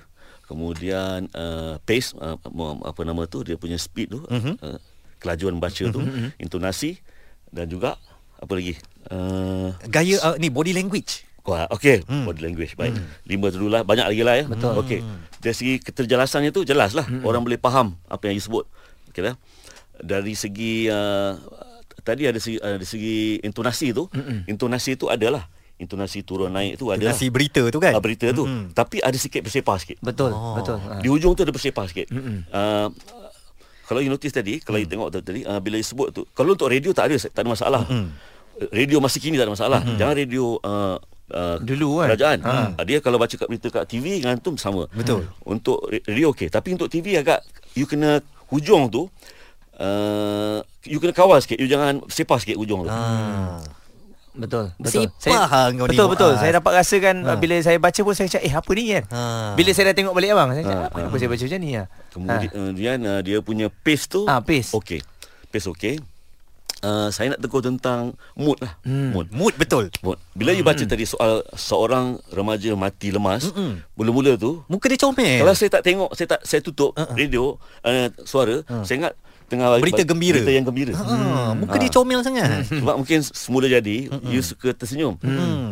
kemudian 0.53 1.25
uh, 1.33 1.81
pace 1.81 2.13
uh, 2.21 2.37
apa 2.85 3.01
nama 3.01 3.25
tu 3.25 3.41
dia 3.41 3.57
punya 3.57 3.81
speed 3.81 4.13
tu, 4.13 4.21
uh, 4.29 4.77
kelajuan 5.17 5.57
baca 5.57 5.89
tu, 5.89 5.97
intonasi 6.37 7.01
dan 7.49 7.65
juga 7.65 7.97
apa 8.37 8.53
lagi? 8.53 8.77
Uh, 9.09 9.73
Gaya 9.89 10.21
uh, 10.21 10.35
ni 10.37 10.53
body 10.53 10.77
language. 10.77 11.25
Wah, 11.43 11.67
okey, 11.75 12.07
hmm. 12.07 12.23
body 12.23 12.39
language 12.39 12.77
baik. 12.79 12.95
Hmm. 12.95 13.07
Lima 13.27 13.51
tu 13.51 13.59
dulu 13.59 13.75
lah, 13.75 13.83
banyak 13.83 14.07
lagi 14.15 14.23
lah 14.23 14.35
ya. 14.39 14.45
Betul. 14.47 14.79
Okey. 14.79 14.99
Dari 15.43 15.55
segi 15.57 15.73
keterjelasannya 15.81 16.55
tu 16.55 16.63
jelas 16.63 16.95
lah. 16.95 17.03
Hmm. 17.03 17.19
Orang 17.27 17.43
boleh 17.43 17.59
faham 17.59 17.99
apa 18.07 18.31
yang 18.31 18.39
disebut. 18.39 18.63
Okey 19.11 19.27
lah. 19.27 19.35
Dari 19.99 20.39
segi 20.39 20.87
uh, 20.87 21.35
tadi 22.07 22.31
ada 22.31 22.39
segi, 22.39 22.63
uh, 22.63 22.79
dari 22.79 22.87
segi 22.87 23.43
intonasi 23.43 23.91
tu, 23.91 24.07
hmm. 24.07 24.47
intonasi 24.47 24.95
tu 24.95 25.11
adalah 25.11 25.51
intonasi 25.81 26.21
turun 26.21 26.53
naik 26.53 26.77
tu 26.77 26.93
ada. 26.93 27.01
Nasi 27.01 27.27
berita 27.33 27.65
tu 27.73 27.79
kan? 27.81 27.93
Uh, 27.97 28.01
berita 28.03 28.29
tu. 28.31 28.45
Hmm. 28.45 28.69
Tapi 28.71 29.01
ada 29.01 29.17
sikit 29.17 29.41
bersepah 29.41 29.77
sikit. 29.81 29.97
Betul, 29.99 30.31
oh. 30.31 30.55
betul. 30.57 30.77
Ha. 30.77 31.01
Di 31.01 31.07
hujung 31.09 31.33
tu 31.33 31.41
ada 31.43 31.53
bersepah 31.53 31.85
sikit. 31.89 32.07
Uh, 32.13 32.87
kalau 33.83 33.99
you 33.99 34.09
notice 34.09 34.31
tadi, 34.31 34.61
kalau 34.63 34.79
you 34.79 34.87
tengok 34.87 35.09
tadi 35.19 35.43
uh, 35.43 35.59
bila 35.59 35.75
you 35.81 35.85
sebut 35.85 36.13
tu, 36.13 36.23
kalau 36.31 36.55
untuk 36.55 36.69
radio 36.71 36.93
tak 36.95 37.11
ada 37.11 37.17
tak 37.19 37.41
ada 37.43 37.49
masalah. 37.49 37.83
Radio 38.69 39.01
masa 39.01 39.17
kini 39.17 39.35
tak 39.35 39.49
ada 39.49 39.53
masalah. 39.57 39.81
Jangan 39.97 40.13
radio 40.13 40.61
uh, 40.61 40.95
uh, 41.33 41.57
Dulu 41.59 42.05
kan? 42.05 42.13
kerajaan. 42.13 42.37
Ha. 42.45 42.85
Dia 42.85 43.01
kalau 43.01 43.17
baca 43.17 43.33
kat 43.33 43.47
berita 43.49 43.67
kat 43.73 43.83
TV 43.89 44.21
dengan 44.21 44.37
tu 44.39 44.53
sama. 44.61 44.85
Betul. 44.93 45.25
Untuk 45.43 45.83
ra- 45.89 46.05
radio 46.05 46.31
okey, 46.31 46.53
tapi 46.53 46.77
untuk 46.77 46.87
TV 46.87 47.17
agak 47.17 47.41
you 47.73 47.89
kena 47.89 48.21
hujung 48.53 48.93
tu 48.93 49.09
uh, 49.81 50.61
you 50.85 51.01
kena 51.01 51.13
kawal 51.15 51.39
sikit, 51.41 51.57
you 51.57 51.65
jangan 51.65 52.03
sepah 52.07 52.37
sikit 52.37 52.57
hujung 52.59 52.85
tu. 52.85 52.91
Ah. 52.91 53.59
Betul, 54.33 54.73
betul. 54.75 55.05
Bersepah 55.05 55.45
hang 55.45 55.71
kau 55.77 55.85
ni, 55.85 55.93
betul, 55.93 56.07
betul. 56.09 56.31
Muaz. 56.33 56.41
Saya 56.41 56.51
dapat 56.57 56.71
rasakan 56.73 57.15
Ha. 57.21 57.29
ha. 57.29 57.37
bila 57.37 57.55
saya 57.61 57.77
baca 57.77 57.99
pun 58.01 58.13
saya 58.13 58.27
cakap, 58.27 58.43
eh 58.43 58.53
apa 58.53 58.71
ni 58.73 58.83
kan? 58.89 59.03
Ha. 59.07 59.21
Bila 59.53 59.69
saya 59.71 59.85
dah 59.89 59.95
tengok 59.95 60.13
balik 60.13 60.29
abang, 60.33 60.49
saya 60.51 60.63
cakap, 60.63 60.79
Ha, 60.79 60.89
apa, 60.89 60.97
ha. 60.97 61.05
apa 61.05 61.15
saya 61.15 61.29
baca 61.29 61.43
macam 61.43 61.59
ni 61.59 61.69
ya? 61.71 61.83
Kemudian 62.11 62.97
uh, 63.03 63.21
dia 63.21 63.37
punya 63.39 63.67
pace 63.69 64.05
tu 64.05 64.25
Ah, 64.25 64.41
pace. 64.41 64.73
Okey. 64.73 65.05
Pace 65.47 65.69
okey. 65.69 65.95
Uh, 66.83 67.07
saya 67.09 67.31
nak 67.31 67.39
tegur 67.39 67.63
tentang 67.63 68.11
mood 68.35 68.59
lah. 68.59 68.75
Hmm. 68.83 69.15
Mood. 69.15 69.31
Mood 69.31 69.55
betul. 69.55 69.87
Mood. 70.01 70.19
Bila 70.33 70.51
you 70.51 70.67
baca 70.67 70.83
tadi 70.83 71.05
soal 71.05 71.39
seorang 71.53 72.19
remaja 72.27 72.75
mati 72.75 73.07
lemas, 73.07 73.47
Mm-mm. 73.47 73.79
mula-mula 73.95 74.35
tu 74.35 74.65
Muka 74.67 74.91
dia 74.91 74.99
comel. 74.99 75.39
Kalau 75.39 75.55
saya 75.55 75.71
tak 75.71 75.83
tengok, 75.85 76.11
saya 76.11 76.35
tak 76.35 76.41
saya 76.43 76.59
tutup 76.59 76.91
Uh-uh. 76.91 77.15
radio 77.15 77.55
uh, 77.81 78.11
suara, 78.27 78.67
uh. 78.67 78.83
saya 78.83 78.99
ingat 78.99 79.13
tengah 79.53 79.77
Berita 79.77 80.01
gembira. 80.01 80.41
Berita 80.41 80.51
yang 80.51 80.65
gembira. 80.65 80.93
Ha, 80.93 81.53
muka 81.53 81.77
Ah. 81.77 81.79
dia 81.79 81.89
comel 81.89 82.19
sangat. 82.19 82.65
Sebab 82.65 82.95
mungkin 82.97 83.19
semula 83.21 83.69
jadi 83.69 84.09
you 84.25 84.41
suka 84.41 84.73
tersenyum. 84.73 85.15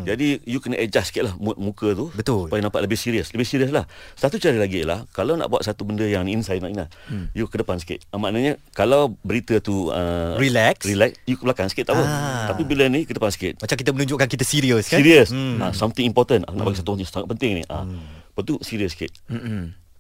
Jadi 0.02 0.46
you 0.46 0.58
kena 0.58 0.78
adjust 0.78 1.10
sikit 1.10 1.26
lah 1.26 1.34
mood 1.36 1.58
muka 1.58 1.92
tu 1.92 2.14
Betul. 2.14 2.46
supaya 2.46 2.62
nampak 2.62 2.82
lebih 2.82 2.96
serius. 2.96 3.34
Lebih 3.34 3.44
serius 3.44 3.70
lah. 3.70 3.90
Satu 4.14 4.38
cara 4.38 4.56
lagi 4.56 4.86
ialah 4.86 5.10
kalau 5.10 5.34
nak 5.34 5.50
buat 5.50 5.62
satu 5.62 5.82
benda 5.82 6.06
yang 6.06 6.26
inside 6.26 6.60
nak 6.60 6.70
Ina, 6.70 6.86
you 7.34 7.46
ke 7.46 7.58
depan 7.58 7.76
sikit. 7.76 8.06
Uh, 8.10 8.18
maknanya 8.18 8.62
kalau 8.72 9.18
berita 9.22 9.58
tu 9.58 9.90
uh, 9.90 10.38
Relax. 10.38 10.86
relax, 10.86 11.18
you 11.26 11.36
ke 11.36 11.44
belakang 11.44 11.66
sikit 11.68 11.90
tak 11.90 11.98
apa. 11.98 12.04
Ah. 12.04 12.46
Tapi 12.48 12.62
bila 12.64 12.86
ni 12.86 13.04
ke 13.04 13.12
depan 13.12 13.28
sikit. 13.28 13.58
Macam 13.58 13.74
kita 13.74 13.90
menunjukkan 13.90 14.28
kita 14.28 14.44
serius 14.44 14.86
kan? 14.86 15.02
Serius. 15.02 15.34
Hmm. 15.34 15.58
Ha, 15.58 15.74
something 15.74 16.06
important. 16.06 16.46
Aku 16.46 16.54
nak 16.54 16.66
bagi 16.68 16.80
satu 16.80 16.94
ni 16.94 17.04
sangat 17.04 17.28
penting 17.28 17.52
ni. 17.58 17.64
Ha. 17.66 17.84
Lepas 17.84 18.44
tu 18.44 18.56
serius 18.62 18.94
sikit. 18.94 19.10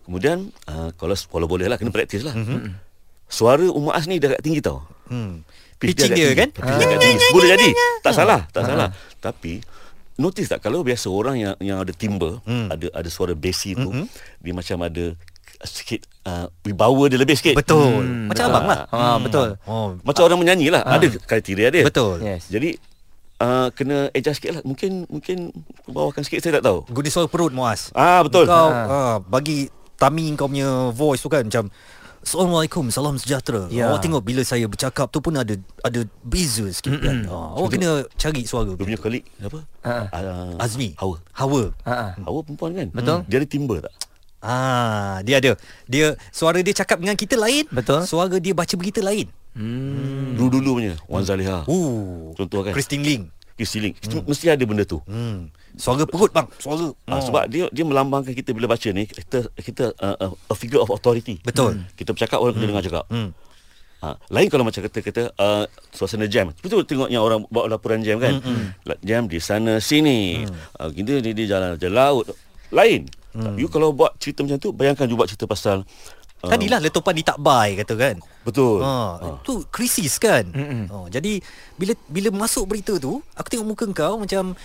Kemudian 0.01 0.49
uh, 0.65 0.89
kalau 0.97 1.13
kalau 1.15 1.45
boleh 1.45 1.69
lah 1.69 1.77
kena 1.77 1.89
praktis 1.89 2.21
lah. 2.21 2.33
Suara 3.31 3.63
Umar 3.71 3.95
As 3.95 4.05
ni 4.11 4.19
dah 4.19 4.35
agak 4.35 4.43
tinggi 4.43 4.59
tau. 4.59 4.83
Hmm. 5.07 5.47
Pitch 5.79 5.97
dia 5.97 6.11
tinggi. 6.11 6.35
kan? 6.35 6.49
Pitch 6.51 6.77
dia 6.77 6.99
tinggi. 6.99 7.27
Boleh 7.31 7.49
jadi. 7.55 7.69
Tak 8.03 8.13
salah, 8.13 8.43
tak 8.51 8.67
salah. 8.67 8.91
Tapi 9.23 9.63
notice 10.19 10.51
tak 10.51 10.61
kalau 10.61 10.83
biasa 10.83 11.07
orang 11.09 11.39
yang 11.39 11.55
yang 11.63 11.77
ada 11.79 11.95
timbre, 11.95 12.43
ada 12.45 12.85
ada 12.91 13.09
suara 13.09 13.33
bassy 13.33 13.73
tu, 13.73 13.89
dia 14.43 14.53
macam 14.53 14.83
ada 14.83 15.15
sikit 15.61 16.01
uh, 16.25 16.49
wibawa 16.65 17.07
dia 17.09 17.17
lebih 17.21 17.37
sikit. 17.37 17.55
Betul. 17.57 18.29
Macam 18.29 18.45
abang 18.49 18.65
lah. 18.67 18.81
Ha, 18.89 19.17
betul. 19.21 19.57
Oh, 19.65 19.97
Macam 20.01 20.25
orang 20.25 20.39
menyanyi 20.41 20.73
lah. 20.73 20.83
Ada 20.85 21.07
kriteria 21.21 21.69
dia. 21.69 21.83
betul. 21.85 22.17
Yes. 22.21 22.49
Jadi 22.49 22.77
uh, 23.41 23.69
kena 23.73 24.09
adjust 24.13 24.41
sikit 24.41 24.51
lah. 24.59 24.61
Mungkin 24.65 25.05
mungkin 25.09 25.53
bawahkan 25.89 26.25
sikit 26.25 26.41
saya 26.41 26.61
tak 26.61 26.65
tahu. 26.65 26.85
Guna 26.89 27.09
suara 27.09 27.29
perut 27.29 27.53
Muaz. 27.53 27.93
Ah 27.93 28.25
betul. 28.25 28.45
Kau 28.49 28.69
ha. 28.69 29.17
bagi 29.21 29.69
Tami 30.01 30.33
kau 30.33 30.49
punya 30.49 30.89
voice 30.89 31.21
tu 31.21 31.29
kan 31.29 31.45
macam 31.45 31.69
Assalamualaikum, 32.21 32.93
salam 32.93 33.17
sejahtera. 33.17 33.65
Ya. 33.73 33.89
Awak 33.89 34.05
tengok 34.05 34.21
bila 34.21 34.45
saya 34.45 34.69
bercakap 34.69 35.09
tu 35.09 35.17
pun 35.25 35.33
ada 35.33 35.57
ada 35.81 36.05
beza 36.21 36.69
sikit 36.69 37.01
kan. 37.01 37.25
Ha, 37.25 37.57
awak 37.57 37.69
kena 37.73 38.05
cari 38.13 38.45
suara. 38.45 38.77
Dia 38.77 38.85
punya 38.85 39.01
colleague 39.01 39.25
apa? 39.41 39.59
Ha. 39.81 39.95
Uh, 40.13 40.53
Azmi. 40.61 40.93
Hawa. 41.01 41.17
Hawa. 41.33 41.63
Ha. 41.81 41.93
ha. 41.97 42.07
Hawa 42.21 42.39
perempuan 42.45 42.77
kan? 42.77 42.87
Betul. 42.93 43.25
Dia 43.25 43.37
ada 43.41 43.47
timbre 43.49 43.81
tak? 43.81 43.93
Ah, 44.41 45.21
dia 45.25 45.41
ada. 45.41 45.57
Dia 45.89 46.13
suara 46.29 46.61
dia 46.61 46.73
cakap 46.77 47.01
dengan 47.01 47.17
kita 47.17 47.37
lain. 47.37 47.65
Betul. 47.73 48.05
Suara 48.05 48.37
dia 48.37 48.53
baca 48.53 48.73
berita 48.77 49.01
lain. 49.01 49.25
Hmm. 49.57 50.37
Dulu-dulu 50.37 50.77
punya 50.77 50.93
Wan 51.09 51.25
Zaliha. 51.25 51.65
Uh. 51.65 52.37
Contoh 52.37 52.61
kan? 52.61 52.73
Christine 52.73 53.01
Ling. 53.01 53.23
Kisiling. 53.59 53.93
Hmm. 54.07 54.23
Mesti 54.25 54.51
ada 54.51 54.63
benda 54.63 54.83
tu. 54.87 54.99
Hmm. 55.05 55.51
Suara 55.79 56.03
perut 56.03 56.31
bang, 56.35 56.47
suara. 56.59 56.91
Ah, 57.07 57.23
sebab 57.23 57.47
dia 57.47 57.71
dia 57.71 57.83
melambangkan 57.87 58.35
kita 58.35 58.51
bila 58.51 58.67
baca 58.67 58.89
ni 58.91 59.07
kita 59.07 59.47
kita 59.55 59.95
uh, 60.03 60.15
uh, 60.19 60.31
a 60.51 60.55
figure 60.55 60.83
of 60.83 60.91
authority. 60.91 61.39
Betul. 61.43 61.79
Kita 61.95 62.11
bercakap 62.11 62.43
orang 62.43 62.55
kena 62.59 62.67
dengar 62.75 62.83
cakap. 62.83 63.05
Hmm. 63.07 63.31
Ha, 64.01 64.17
lain 64.33 64.49
kalau 64.49 64.65
macam 64.65 64.81
kata 64.81 64.99
kata 64.99 65.23
uh, 65.37 65.69
suasana 65.93 66.25
jam. 66.25 66.49
Betul 66.57 66.83
tengok 66.89 67.13
yang 67.13 67.21
orang 67.21 67.45
bawa 67.53 67.77
laporan 67.77 68.01
jam 68.01 68.17
kan. 68.17 68.41
Hmm, 68.41 68.73
Mm-hmm. 68.81 68.99
Jam 69.05 69.29
di 69.29 69.37
sana 69.37 69.77
sini. 69.77 70.41
Uh, 70.75 70.89
kita 70.89 71.21
di, 71.21 71.37
di 71.37 71.45
jalan 71.45 71.77
je 71.77 71.85
laut. 71.85 72.25
Lain. 72.73 73.05
Hmm. 73.31 73.55
You 73.55 73.71
kalau 73.71 73.95
buat 73.95 74.17
cerita 74.19 74.43
macam 74.43 74.59
tu 74.59 74.75
bayangkan 74.75 75.07
you 75.07 75.15
buat 75.15 75.29
cerita 75.31 75.47
pasal 75.47 75.87
uh, 76.41 76.49
Tadilah 76.49 76.79
letupan 76.79 77.13
di 77.13 77.21
Takbai 77.21 77.77
kata 77.77 77.93
kan. 77.95 78.15
Betul. 78.41 78.81
Ha, 78.81 79.21
tu 79.41 79.65
krisis 79.67 80.17
kan. 80.17 80.49
Oh, 80.89 81.05
jadi 81.05 81.37
bila 81.75 81.93
bila 82.05 82.29
masuk 82.35 82.65
berita 82.65 82.97
tu, 82.97 83.21
aku 83.31 83.47
tengok 83.47 83.67
muka 83.67 83.85
kau 83.91 84.17
macam 84.17 84.57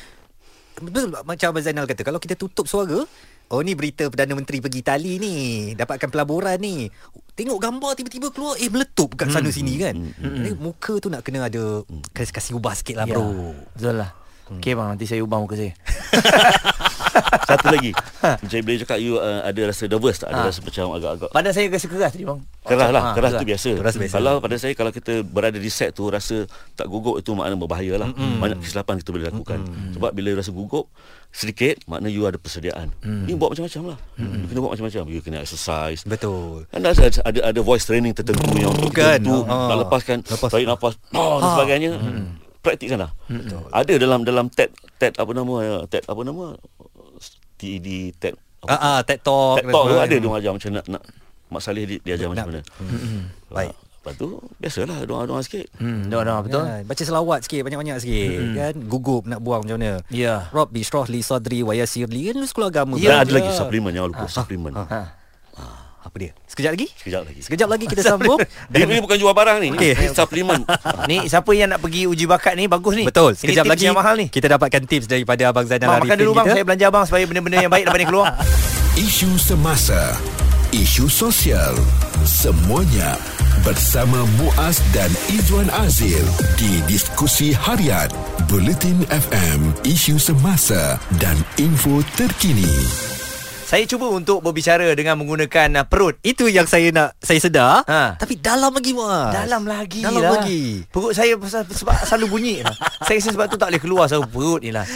betul 0.77 1.09
macam 1.25 1.47
Abang 1.49 1.65
Zainal 1.65 1.85
kata 1.85 2.01
kalau 2.01 2.17
kita 2.17 2.37
tutup 2.37 2.65
suara, 2.65 3.01
oh 3.49 3.61
ni 3.61 3.73
berita 3.73 4.05
Perdana 4.07 4.33
Menteri 4.33 4.61
pergi 4.61 4.81
Itali 4.81 5.17
ni, 5.17 5.35
dapatkan 5.73 6.09
pelaburan 6.09 6.57
ni. 6.57 6.89
Tengok 7.33 7.61
gambar 7.61 7.93
tiba-tiba 7.95 8.33
keluar 8.33 8.57
eh 8.57 8.69
meletup 8.69 9.13
kat 9.13 9.29
sana 9.29 9.49
sini 9.49 9.77
kan. 9.77 9.93
Jadi 10.17 10.57
muka 10.57 10.97
tu 10.97 11.09
nak 11.09 11.21
kena 11.21 11.49
ada 11.49 11.85
kasih, 12.13 12.33
kasih 12.33 12.53
ubah 12.57 12.73
sikit 12.73 12.97
lah 12.97 13.05
Ya. 13.05 13.13
bro. 13.13 13.53
Betul 13.77 14.01
lah. 14.01 14.11
Okey 14.47 14.73
bang, 14.73 14.89
nanti 14.89 15.05
saya 15.05 15.21
ubah 15.21 15.37
muka 15.37 15.53
saya. 15.53 15.75
Satu 17.49 17.67
lagi. 17.69 17.91
Macam 18.21 18.57
boleh 18.61 18.79
cakap 18.79 18.99
you 18.99 19.17
uh, 19.17 19.41
ada 19.43 19.61
rasa 19.67 19.85
nervous 19.85 20.17
tak? 20.17 20.29
Ada 20.29 20.39
Ha. 20.39 20.49
rasa 20.49 20.61
macam 20.61 20.85
agak-agak 20.93 21.31
Badan 21.31 21.51
saya 21.51 21.67
rasa 21.69 21.87
keras 21.87 22.11
tadi 22.11 22.25
bang. 22.25 22.41
Keras 22.63 22.89
lah, 22.89 23.03
Ha, 23.03 23.11
keras 23.13 23.31
tu 23.33 23.47
biasa. 23.47 23.71
Keras 23.75 23.95
biasa. 23.97 24.15
Kalau 24.15 24.35
pada 24.39 24.55
saya 24.57 24.73
kalau 24.73 24.91
kita 24.91 25.13
berada 25.23 25.57
di 25.57 25.69
set 25.69 25.93
tu 25.93 26.07
rasa 26.07 26.45
tak 26.73 26.87
gugup 26.87 27.17
itu 27.17 27.31
makna 27.33 27.55
berbahaya 27.55 27.95
lah. 27.97 28.09
Mm-hmm. 28.09 28.39
Banyak 28.39 28.59
kesilapan 28.61 28.95
kita 28.99 29.11
boleh 29.11 29.27
lakukan. 29.27 29.59
Mm-hmm. 29.61 29.93
Sebab 29.95 30.11
bila 30.13 30.29
rasa 30.35 30.51
gugup 30.51 30.87
sedikit 31.29 31.77
makna 31.87 32.07
you 32.07 32.25
ada 32.25 32.37
persediaan. 32.37 32.91
Mm-hmm. 32.99 33.25
You 33.25 33.35
buat 33.37 33.51
macam-macam 33.53 33.83
lah. 33.87 33.99
Mm-hmm. 34.17 34.35
You 34.35 34.47
kena 34.47 34.61
buat 34.61 34.73
macam-macam. 34.73 35.03
You 35.07 35.21
kena 35.21 35.39
exercise. 35.41 36.01
Betul. 36.03 36.67
Kan 36.69 36.81
ada, 36.83 36.93
ada 37.23 37.41
ada 37.47 37.61
voice 37.61 37.85
training 37.85 38.13
tertentu 38.13 38.45
yang 38.55 38.73
untuk 38.73 38.91
Bukan. 38.91 39.17
kita 39.17 39.23
tu 39.23 39.37
Ha. 39.43 39.57
nak 39.69 39.77
lepaskan 39.83 40.19
Lepas. 40.21 40.51
tarik 40.51 40.67
nafas 40.67 40.95
oh, 41.13 41.39
dan 41.39 41.43
Ha. 41.43 41.55
sebagainya. 41.55 41.91
Mm. 41.95 42.27
Praktikkanlah. 42.59 43.11
Betul. 43.27 43.63
Ada 43.71 43.95
dalam 43.97 44.21
dalam 44.23 44.47
TED 44.49 44.71
TED 44.97 45.15
apa 45.15 45.31
nama 45.31 45.55
ya? 45.61 45.75
TED 45.87 46.03
apa 46.05 46.21
nama? 46.21 46.59
TED 47.57 47.89
TED 48.15 48.35
apa? 48.63 48.69
Ah 48.69 48.81
ah 48.81 48.99
TED 49.01 49.21
Talk. 49.21 49.57
TED 49.59 49.69
Talk 49.69 49.85
tu 49.85 49.95
ada 49.95 50.07
dia 50.07 50.17
sebagainya. 50.17 50.39
ajar 50.39 50.51
macam 50.53 50.71
nak 50.73 50.85
nak 50.89 51.03
Mak 51.47 51.61
Saleh 51.63 51.85
dia, 51.87 51.99
dia 52.03 52.13
ajar 52.15 52.29
macam 52.29 52.47
mana. 52.49 52.61
Baik. 53.49 53.71
Ah, 53.71 53.85
Lepas 54.07 54.15
tu 54.17 54.29
biasalah 54.57 55.03
doa-doa 55.03 55.43
sikit. 55.43 55.67
Hmm, 55.77 56.07
doa-doa 56.07 56.39
betul. 56.41 56.63
Ya, 56.63 56.83
baca 56.83 57.03
selawat 57.03 57.39
sikit 57.43 57.67
banyak-banyak 57.67 57.97
sikit 57.99 58.31
mm-hmm. 58.31 58.55
kan 58.55 58.75
gugup 58.87 59.23
nak 59.27 59.43
buang 59.43 59.63
macam 59.63 59.77
mana 59.77 59.99
Ya. 60.09 60.47
Rabbi 60.49 60.79
shrah 60.81 61.07
li 61.07 61.21
sadri 61.21 61.63
wa 61.63 61.75
yassir 61.75 62.07
li 62.07 62.31
kan 62.31 62.35
lu 62.37 62.47
sekolah 62.47 62.71
agama 62.71 62.95
Ya, 62.97 63.19
kan? 63.19 63.27
ada 63.27 63.33
lagi 63.35 63.51
suplemen 63.51 63.91
jangan 63.91 64.11
lupa 64.11 64.27
suplemen. 64.27 64.73
Ha. 64.79 65.01
Apa 66.07 66.17
dia 66.17 66.31
sekejap 66.47 66.73
lagi 66.73 66.87
Sekejap 66.95 67.23
lagi. 67.23 67.41
sekejap 67.43 67.69
lagi 67.69 67.85
kita 67.87 68.03
sambung 68.09 68.39
Dia 68.67 68.85
ni 68.85 68.99
bukan 68.99 69.17
jual 69.17 69.33
barang 69.33 69.59
ni. 69.59 69.69
Okey. 69.73 69.93
Ini 69.93 70.07
suplemen. 70.13 70.63
Ni 71.11 71.27
siapa 71.27 71.51
yang 71.51 71.69
nak 71.69 71.81
pergi 71.81 72.07
uji 72.07 72.25
bakat 72.25 72.55
ni 72.55 72.65
bagus 72.65 72.95
ni. 72.95 73.05
betul 73.05 73.31
Ini 73.31 73.41
sekejap 73.53 73.65
tips 73.65 73.73
lagi 73.73 73.85
yang 73.85 73.97
mahal 73.97 74.15
ni. 74.15 74.27
kita 74.29 74.47
dapatkan 74.49 74.83
tips 74.83 75.07
daripada 75.07 75.43
abang 75.47 75.67
Zainal 75.67 75.89
Bang, 75.89 75.99
Arifin 75.99 76.09
makan 76.09 76.19
dulu 76.19 76.33
bang, 76.33 76.45
kita 76.45 76.55
saya 76.55 76.65
belanja 76.65 76.87
bang 76.89 77.05
supaya 77.05 77.25
benda-benda 77.25 77.57
yang 77.59 77.73
baik 77.73 77.85
dapat 77.85 77.99
ni 77.99 78.07
keluar. 78.07 78.27
Isu 78.97 79.31
semasa, 79.37 80.01
isu 80.71 81.05
sosial, 81.07 81.75
semuanya 82.25 83.19
bersama 83.61 84.23
Muaz 84.37 84.79
dan 84.91 85.11
Izwan 85.29 85.69
Azil 85.77 86.23
di 86.57 86.81
diskusi 86.87 87.51
harian 87.53 88.09
Bulletin 88.47 89.03
FM, 89.09 89.61
isu 89.83 90.17
semasa 90.17 90.97
dan 91.17 91.35
info 91.57 92.01
terkini. 92.15 93.16
Saya 93.67 93.83
cuba 93.83 94.07
untuk 94.09 94.39
berbicara 94.41 94.87
dengan 94.95 95.19
menggunakan 95.19 95.83
uh, 95.83 95.85
perut. 95.85 96.15
itu 96.23 96.47
yang 96.47 96.71
saya 96.71 96.95
nak 96.95 97.19
saya 97.19 97.43
sedar 97.43 97.83
Ha. 97.83 98.15
tapi 98.15 98.39
dalam 98.39 98.71
lagi 98.71 98.95
mas 98.95 99.35
Dalam 99.35 99.67
lagi 99.67 100.07
dalam 100.07 100.23
lah. 100.23 100.39
lagi 100.39 100.87
Perut 100.87 101.11
saya 101.11 101.35
sebab 101.35 101.99
selalu 102.07 102.27
bunyi 102.31 102.57
lah. 102.63 102.71
Saya 103.07 103.19
rasa 103.19 103.35
sebab 103.35 103.47
tu 103.51 103.59
tak 103.59 103.75
boleh 103.75 103.83
keluar 103.83 104.05
Sebab 104.07 104.31
perut 104.31 104.63
ni 104.63 104.71
lah 104.71 104.87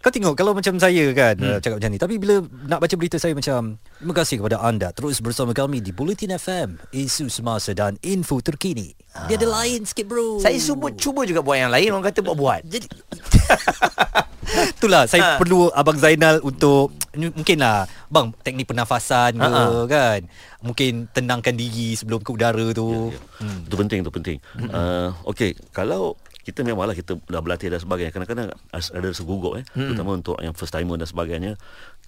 Kau 0.00 0.12
tengok 0.12 0.32
kalau 0.32 0.52
macam 0.52 0.76
saya 0.76 1.08
kan 1.12 1.34
hmm. 1.36 1.60
cakap 1.60 1.76
macam 1.76 1.90
ni 1.90 1.98
tapi 2.00 2.14
bila 2.16 2.34
nak 2.64 2.80
baca 2.80 2.94
berita 2.94 3.16
saya 3.16 3.32
macam 3.32 3.76
terima 3.76 4.14
kasih 4.16 4.36
kepada 4.40 4.56
anda 4.60 4.88
terus 4.92 5.20
bersama 5.20 5.52
kami 5.52 5.80
di 5.80 5.92
Bulletin 5.92 6.32
FM 6.32 6.76
isu 6.90 7.28
semasa 7.28 7.72
dan 7.72 7.96
info 8.00 8.40
terkini. 8.40 8.96
Dia 9.26 9.36
ada 9.36 9.48
lain 9.60 9.84
sikit 9.84 10.06
bro. 10.06 10.40
Saya 10.40 10.56
cuba, 10.56 10.88
cuba 10.94 11.24
juga 11.24 11.40
buat 11.40 11.58
yang 11.58 11.68
lain 11.68 11.90
Orang 11.90 12.06
kata 12.06 12.20
buat-buat 12.22 12.62
jadi 12.64 12.86
Itulah 14.76 15.06
saya 15.06 15.22
Ha. 15.22 15.38
perlu 15.38 15.70
abang 15.70 15.96
Zainal 15.96 16.40
untuk 16.42 16.90
mungkinlah 17.14 17.86
bang 18.08 18.26
teknik 18.42 18.66
pernafasan 18.66 19.36
ke 19.36 19.46
Ha-ha. 19.46 19.86
kan. 19.86 20.20
Mungkin 20.60 21.08
tenangkan 21.10 21.54
diri 21.54 21.94
sebelum 21.94 22.20
ke 22.20 22.30
udara 22.34 22.72
tu. 22.74 23.14
Hmm. 23.38 23.66
Itu 23.66 23.76
penting, 23.78 24.02
itu 24.02 24.12
penting. 24.12 24.36
Uh, 24.70 25.14
Okey, 25.24 25.56
kalau 25.70 26.16
kita 26.40 26.64
memanglah 26.64 26.96
kita 26.96 27.20
dah 27.20 27.40
berlatih 27.44 27.68
dan 27.70 27.80
sebagainya. 27.80 28.10
Kadang-kadang 28.10 28.48
ada 28.72 29.06
rasa 29.06 29.22
gugup 29.22 29.60
eh, 29.60 29.64
hmm. 29.76 29.92
terutama 29.92 30.10
untuk 30.16 30.36
yang 30.40 30.56
first 30.56 30.72
timer 30.72 30.96
dan 30.96 31.06
sebagainya. 31.06 31.52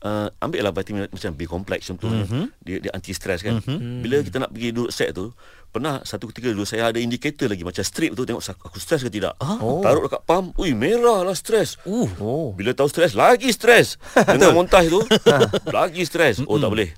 Uh, 0.03 0.27
ambil 0.43 0.67
lah 0.67 0.75
vitamin 0.75 1.07
macam 1.07 1.31
B 1.39 1.47
complex 1.47 1.87
contohnya. 1.87 2.27
Mm-hmm. 2.27 2.45
Dia 2.67 2.77
dia 2.83 2.91
anti 2.91 3.15
stress 3.15 3.39
kan. 3.39 3.63
Mm-hmm. 3.63 4.03
Bila 4.03 4.17
kita 4.27 4.37
nak 4.43 4.51
pergi 4.51 4.69
duduk 4.75 4.91
set 4.91 5.15
tu, 5.15 5.31
pernah 5.73 6.03
satu 6.03 6.27
ketika 6.29 6.53
dulu 6.53 6.67
saya 6.67 6.91
ada 6.91 6.99
indikator 6.99 7.47
lagi 7.47 7.65
macam 7.65 7.81
strip 7.81 8.13
tu 8.13 8.27
tengok 8.27 8.43
aku 8.43 8.83
stres 8.83 9.01
ke 9.01 9.09
tidak. 9.09 9.39
Oh. 9.41 9.81
Taruh 9.81 10.05
dekat 10.05 10.23
pump, 10.29 10.59
ui 10.61 10.77
merah 10.77 11.25
lah 11.25 11.33
stres. 11.33 11.81
Uh. 11.89 12.11
Oh 12.21 12.51
Bila 12.53 12.77
tahu 12.77 12.93
stres 12.93 13.17
lagi 13.17 13.49
stres. 13.55 13.97
Dengan 14.29 14.53
montaj 14.53 14.91
tu 14.93 15.01
lagi 15.79 16.05
stres. 16.05 16.45
Oh 16.45 16.61
tak 16.61 16.71
boleh. 16.75 16.91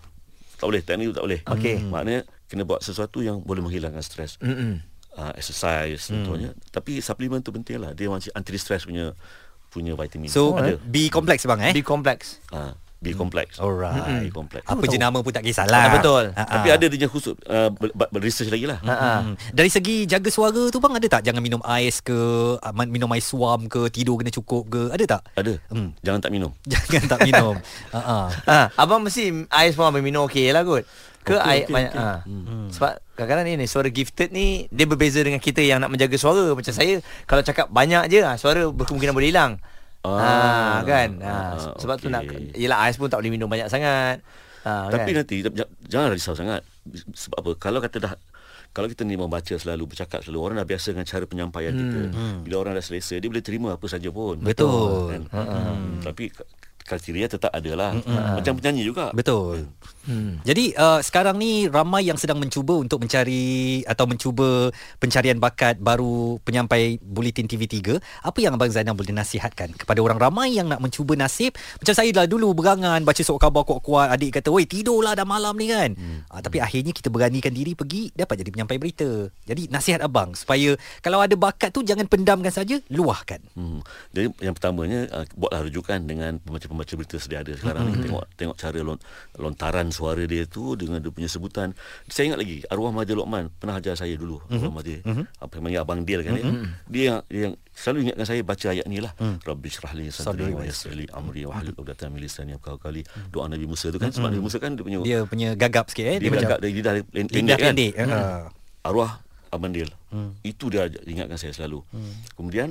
Tak 0.59 0.67
boleh 0.67 0.81
teknik 0.83 1.13
tu 1.13 1.15
tak 1.15 1.25
boleh. 1.29 1.41
Okey. 1.45 1.77
Maknanya 1.87 2.21
kena 2.51 2.67
buat 2.67 2.83
sesuatu 2.83 3.23
yang 3.23 3.45
boleh 3.45 3.63
menghilangkan 3.63 4.03
stres. 4.03 4.41
Mm-mm. 4.43 4.83
Uh, 5.15 5.33
exercise 5.39 6.11
contohnya. 6.11 6.57
Tapi 6.75 6.99
suplemen 6.99 7.45
tu 7.45 7.55
penting 7.55 7.79
lah. 7.79 7.95
Dia 7.95 8.11
macam 8.11 8.33
anti 8.35 8.59
stress 8.59 8.89
punya 8.89 9.15
punya 9.71 9.95
vitamin. 9.95 10.27
So 10.27 10.59
ada. 10.59 10.75
B 10.83 11.07
kompleks 11.15 11.47
bang 11.47 11.71
eh. 11.71 11.73
Be 11.75 11.87
complex 11.87 12.43
Uh, 12.51 12.75
B 13.05 13.13
complex. 13.13 13.61
Alright. 13.61 14.25
B 14.25 14.33
complex. 14.33 14.65
Apa 14.65 14.81
je 14.89 14.97
nama 14.97 15.21
pun 15.21 15.29
tak 15.29 15.45
kisahlah. 15.45 15.85
Ah, 15.85 15.93
betul. 15.93 16.25
Ha, 16.33 16.43
Tapi 16.49 16.69
ada 16.73 16.87
dia 16.89 17.09
khusus 17.13 17.37
uh, 17.45 17.69
ber, 17.69 17.93
ber, 17.93 18.09
ber, 18.09 18.21
research 18.25 18.49
lagi 18.49 18.65
lah. 18.65 18.81
Ha-ha. 18.81 19.13
Hmm. 19.21 19.35
Dari 19.53 19.69
segi 19.69 20.09
jaga 20.09 20.33
suara 20.33 20.73
tu 20.73 20.81
bang 20.81 20.97
ada 20.97 21.07
tak 21.07 21.29
jangan 21.29 21.45
minum 21.45 21.61
ais 21.69 22.01
ke 22.01 22.17
ah, 22.65 22.73
minum 22.73 23.13
ais 23.13 23.29
suam 23.29 23.69
ke 23.69 23.93
tidur 23.93 24.17
kena 24.17 24.33
cukup 24.33 24.65
ke 24.73 24.83
ada 24.89 25.05
tak? 25.05 25.23
Ada. 25.37 25.61
Hmm. 25.69 25.93
Jangan 26.01 26.21
tak 26.25 26.33
minum. 26.33 26.51
Jangan 26.73 27.09
tak 27.13 27.21
minum. 27.29 27.55
Ha 27.93 28.01
ah. 28.17 28.27
ha, 28.49 28.59
Abang 28.81 29.05
mesti 29.05 29.45
ais 29.53 29.77
pun 29.77 29.85
abang 29.85 30.01
minum 30.01 30.25
okey 30.25 30.49
lah 30.49 30.65
kot 30.65 30.89
Ke 31.21 31.37
okay, 31.37 31.69
okey, 31.69 31.73
banyak 31.73 31.93
okey. 31.93 32.01
ha. 32.01 32.25
Sebab 32.73 32.93
kadang-kadang 33.17 33.57
ni 33.61 33.69
suara 33.69 33.89
gifted 33.93 34.33
ni 34.33 34.69
dia 34.73 34.89
berbeza 34.89 35.21
dengan 35.21 35.41
kita 35.41 35.61
yang 35.61 35.81
nak 35.85 35.93
menjaga 35.93 36.17
suara. 36.17 36.57
Macam 36.57 36.73
saya 36.73 37.05
kalau 37.29 37.45
cakap 37.45 37.69
banyak 37.69 38.09
je 38.09 38.25
ha, 38.25 38.41
suara 38.41 38.65
berkemungkinan 38.73 39.13
boleh 39.13 39.29
hilang. 39.29 39.61
Ah, 40.05 40.81
ha, 40.81 40.85
kan. 40.85 41.11
Ha, 41.25 41.33
ah, 41.33 41.75
sebab 41.81 41.97
tu 41.97 42.13
okey. 42.13 42.15
nak 42.15 42.23
yalah 42.53 42.79
ais 42.85 43.01
pun 43.01 43.09
tak 43.09 43.25
boleh 43.25 43.33
minum 43.33 43.49
banyak 43.49 43.73
sangat. 43.73 44.21
Ha, 44.65 44.93
Tapi 44.93 45.11
kan? 45.17 45.25
nanti 45.25 45.37
jangan 45.89 46.13
risau 46.13 46.37
sangat. 46.37 46.61
Sebab 47.17 47.37
apa? 47.41 47.51
Kalau 47.57 47.81
kata 47.81 47.97
dah 48.01 48.15
kalau 48.75 48.91
kita 48.91 49.07
ni 49.07 49.15
membaca 49.15 49.55
selalu, 49.55 49.95
bercakap 49.95 50.27
selalu, 50.27 50.39
orang 50.43 50.57
dah 50.59 50.67
biasa 50.67 50.91
dengan 50.91 51.07
cara 51.07 51.25
penyampaian 51.31 51.71
hmm. 51.71 51.79
kita. 51.79 52.01
Bila 52.43 52.55
orang 52.59 52.73
dah 52.75 52.83
selesa, 52.83 53.15
dia 53.23 53.31
boleh 53.31 53.45
terima 53.47 53.79
apa 53.79 53.87
saja 53.87 54.11
pun. 54.11 54.43
Betul. 54.43 55.15
Kan? 55.15 55.23
Hmm. 55.31 56.03
Tapi 56.03 56.35
kriteria 56.85 57.27
tetap 57.27 57.51
ada 57.51 57.73
lah. 57.75 57.91
Macam 58.39 58.61
penyanyi 58.61 58.85
juga. 58.85 59.11
Betul. 59.17 59.67
Hmm. 60.05 60.41
Jadi 60.45 60.77
uh, 60.77 61.01
sekarang 61.01 61.41
ni 61.41 61.65
ramai 61.67 62.05
yang 62.05 62.21
sedang 62.21 62.37
mencuba 62.37 62.77
untuk 62.77 63.01
mencari 63.01 63.81
atau 63.89 64.05
mencuba 64.05 64.69
pencarian 65.01 65.41
bakat 65.41 65.81
baru 65.81 66.37
penyampai 66.45 67.01
Bulletin 67.01 67.49
TV3. 67.49 67.97
Apa 68.21 68.39
yang 68.45 68.53
Abang 68.57 68.69
Zainal 68.69 68.93
boleh 68.93 69.17
nasihatkan 69.17 69.73
kepada 69.73 70.05
orang 70.05 70.21
ramai 70.21 70.53
yang 70.53 70.69
nak 70.69 70.85
mencuba 70.85 71.17
nasib? 71.17 71.57
Macam 71.81 71.95
saya 71.97 72.13
lah 72.13 72.29
dulu 72.29 72.53
berangan 72.53 73.01
baca 73.01 73.23
surat 73.25 73.41
khabar 73.41 73.65
kuat-kuat 73.65 74.13
adik 74.13 74.41
kata, 74.41 74.53
"Woi, 74.53 74.69
tidurlah 74.69 75.17
dah 75.17 75.25
malam 75.25 75.57
ni 75.57 75.73
kan." 75.73 75.97
Hmm. 75.97 76.21
Uh, 76.29 76.41
tapi 76.45 76.61
akhirnya 76.61 76.93
kita 76.93 77.09
beranikan 77.09 77.57
diri 77.57 77.73
pergi 77.73 78.13
dapat 78.13 78.45
jadi 78.45 78.51
penyampai 78.53 78.77
berita. 78.77 79.09
Jadi 79.49 79.73
nasihat 79.73 80.05
abang 80.05 80.37
supaya 80.37 80.77
kalau 81.01 81.25
ada 81.25 81.33
bakat 81.33 81.73
tu 81.73 81.81
jangan 81.81 82.05
pendamkan 82.05 82.53
saja, 82.53 82.77
luahkan. 82.93 83.41
Hmm. 83.57 83.81
Jadi 84.13 84.29
yang 84.45 84.53
pertamanya 84.53 85.09
uh, 85.09 85.25
buatlah 85.33 85.65
rujukan 85.65 86.05
dengan 86.05 86.37
pembaca-pembaca 86.75 86.93
berita 86.99 87.17
sedia 87.23 87.39
ada 87.47 87.55
sekarang 87.55 87.87
ni 87.87 87.95
tengok 88.03 88.25
tengok 88.35 88.57
cara 88.59 88.79
lon, 88.83 88.99
lontaran 89.39 89.87
suara 89.95 90.27
dia 90.27 90.43
tu 90.51 90.75
dengan 90.75 90.99
dia 90.99 91.15
punya 91.15 91.31
sebutan. 91.31 91.71
Saya 92.11 92.35
ingat 92.35 92.41
lagi 92.43 92.67
arwah 92.67 92.91
Mahathir 92.91 93.15
Lokman 93.15 93.55
pernah 93.55 93.79
ajar 93.79 93.95
saya 93.95 94.19
dulu 94.19 94.43
arwah 94.51 94.83
Mahathir. 94.83 95.07
Apa 95.39 95.53
yang 95.57 95.63
panggil 95.71 95.81
abang 95.81 96.01
Dil 96.03 96.21
kan 96.27 96.33
dia. 96.35 96.45
Dia 96.91 97.03
yang, 97.07 97.19
dia 97.31 97.41
yang 97.49 97.55
selalu 97.71 97.99
ingatkan 98.11 98.27
saya 98.27 98.41
baca 98.43 98.67
ayat 98.67 98.87
ni 98.91 98.99
lah. 98.99 99.13
Rabbi 99.19 99.69
syrah 99.71 99.93
li 99.95 100.11
sadri 100.11 100.51
wa 100.51 100.67
yassir 100.67 100.93
li 100.93 101.07
amri 101.15 101.47
wa 101.47 101.55
hlul 101.63 101.79
'uqdatam 101.79 102.11
min 102.11 102.27
lisani 102.27 102.59
yafqahu 102.59 102.77
qawli. 102.83 103.07
Doa 103.31 103.47
Nabi 103.47 103.65
Musa 103.71 103.95
tu 103.95 104.03
kan 104.03 104.11
sebab 104.11 104.35
Nabi 104.35 104.43
Musa 104.43 104.59
kan 104.59 104.75
dia 104.75 104.83
punya 104.83 104.99
Dia 105.07 105.19
punya 105.25 105.49
gagap 105.55 105.89
sikit 105.95 106.07
eh. 106.11 106.19
dia 106.19 106.31
gagap 106.35 106.59
dari 106.59 106.75
lidah 106.75 106.93
pendek 107.07 107.31
lidah 107.39 107.59
kan. 107.59 107.73
pendek. 107.73 107.93
Uh. 108.03 108.45
Arwah 108.85 109.23
Abang 109.55 109.71
Dil. 109.71 109.87
Hmm. 110.11 110.35
Itu 110.43 110.67
dia 110.67 110.91
ingatkan 111.07 111.39
saya 111.39 111.55
selalu. 111.55 111.87
Hmm. 111.95 112.15
Kemudian 112.35 112.69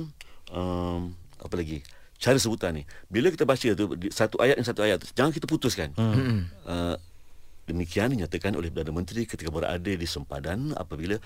um, 0.52 1.16
apa 1.40 1.54
lagi? 1.56 1.80
Cara 2.24 2.40
sebutan 2.40 2.72
ni. 2.72 2.88
Bila 3.12 3.28
kita 3.28 3.44
baca 3.44 3.68
tu 3.76 3.84
satu 4.08 4.40
ayat 4.40 4.56
dan 4.56 4.64
satu 4.64 4.80
ayat 4.80 4.96
tu 5.04 5.12
jangan 5.12 5.28
kita 5.28 5.44
putuskan. 5.44 5.92
Hmm. 5.92 6.48
Uh, 6.64 6.96
demikian 7.68 8.08
dinyatakan 8.16 8.56
oleh 8.56 8.72
Perdana 8.72 8.96
Menteri 8.96 9.28
ketika 9.28 9.52
berada 9.52 9.92
di 9.92 10.08
sempadan 10.08 10.72
apabila 10.72 11.20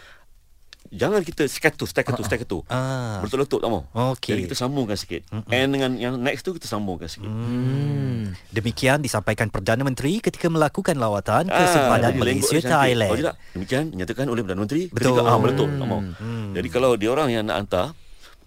Jangan 0.89 1.21
kita 1.21 1.45
staccato, 1.45 1.85
staccato, 1.85 2.23
staccato. 2.25 2.59
Ah. 2.71 3.21
Berletup-letup 3.21 3.61
tak 3.61 3.69
mau. 3.69 3.83
Okey. 4.15 4.33
Jadi 4.33 4.41
kita 4.49 4.57
sambungkan 4.57 4.97
sikit. 4.97 5.21
Mm-mm. 5.29 5.53
And 5.53 5.69
dengan 5.75 5.91
yang 6.01 6.15
next 6.17 6.49
tu 6.49 6.57
kita 6.57 6.65
sambungkan 6.65 7.11
sikit. 7.11 7.29
Hmm. 7.29 8.33
Demikian 8.55 9.05
disampaikan 9.05 9.53
Perdana 9.53 9.85
Menteri 9.85 10.23
ketika 10.25 10.49
melakukan 10.49 10.97
lawatan 10.97 11.53
ke 11.53 11.61
Ah, 11.61 11.69
sempadan 11.69 12.17
Malaysia. 12.17 12.57
Thailand. 12.63 13.11
Oh 13.13 13.19
tidak, 13.21 13.35
demikian 13.53 13.83
dinyatakan 13.93 14.27
oleh 14.33 14.41
Perdana 14.41 14.61
Menteri 14.65 14.83
Betul. 14.89 15.13
ketika 15.13 15.21
ah 15.29 15.37
meletup 15.37 15.69
tak 15.69 15.87
mau. 15.91 16.01
Hmm. 16.01 16.57
Jadi 16.57 16.69
kalau 16.73 16.91
dia 16.97 17.11
orang 17.13 17.29
yang 17.37 17.45
nak 17.45 17.57
hantar 17.67 17.87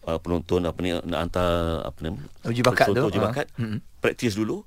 uh, 0.03 0.17
penonton 0.17 0.62
apa 0.62 0.77
ni 0.77 0.89
nak 0.96 1.20
hantar 1.22 1.50
apa 1.84 1.98
ni 2.00 2.10
Uji 2.43 2.62
bakat 2.62 2.88
tu, 2.88 3.01
uji 3.03 3.17
ah. 3.17 3.24
bakat 3.27 3.46
Hmm. 3.53 3.79
praktis 3.98 4.34
dulu 4.34 4.65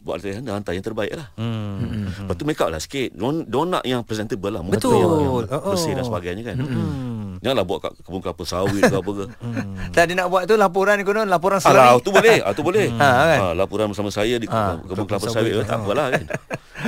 buat 0.00 0.16
latihan 0.16 0.40
dan 0.40 0.56
hantar 0.56 0.72
yang 0.72 0.80
terbaik 0.80 1.12
lah. 1.12 1.28
Hmm. 1.36 2.08
Lepas 2.08 2.32
tu 2.32 2.48
make 2.48 2.56
up 2.56 2.68
lah 2.68 2.80
sikit. 2.80 3.12
Diorang 3.12 3.68
nak 3.68 3.84
yang 3.84 4.00
presentable 4.00 4.48
lah. 4.48 4.64
Muka 4.64 4.80
Betul. 4.80 4.96
Yang, 4.96 5.12
yang 5.12 5.32
Oh, 5.60 5.70
bersih 5.70 5.92
oh. 5.92 5.94
dan 5.94 6.04
sebagainya 6.06 6.42
kan. 6.42 6.56
Hmm. 6.56 7.36
Janganlah 7.38 7.64
buat 7.64 7.78
kat 7.80 7.92
kebun 8.00 8.20
kelapa 8.20 8.42
sawit 8.42 8.80
ke 8.80 8.94
apa 8.94 9.10
ke. 9.10 9.24
Tak 9.96 10.02
dia 10.08 10.14
nak 10.14 10.28
buat 10.28 10.44
tu 10.44 10.56
laporan 10.56 10.96
konon 11.04 11.28
laporan 11.28 11.56
Alah, 11.58 12.00
selari. 12.00 12.00
tu 12.00 12.10
boleh. 12.10 12.36
Ah, 12.40 12.52
tu 12.52 12.62
boleh. 12.62 12.88
Ha, 12.96 13.08
kan? 13.26 13.40
Ah, 13.42 13.52
laporan 13.54 13.86
bersama 13.86 14.08
saya 14.08 14.40
di 14.40 14.46
Ah, 14.46 14.80
kebun 14.80 15.04
kelapa 15.04 15.20
kelapa 15.20 15.26
sawit. 15.30 15.52
sawit. 15.52 15.68
Tak 15.68 15.78
apalah 15.78 16.06
kan. 16.10 16.24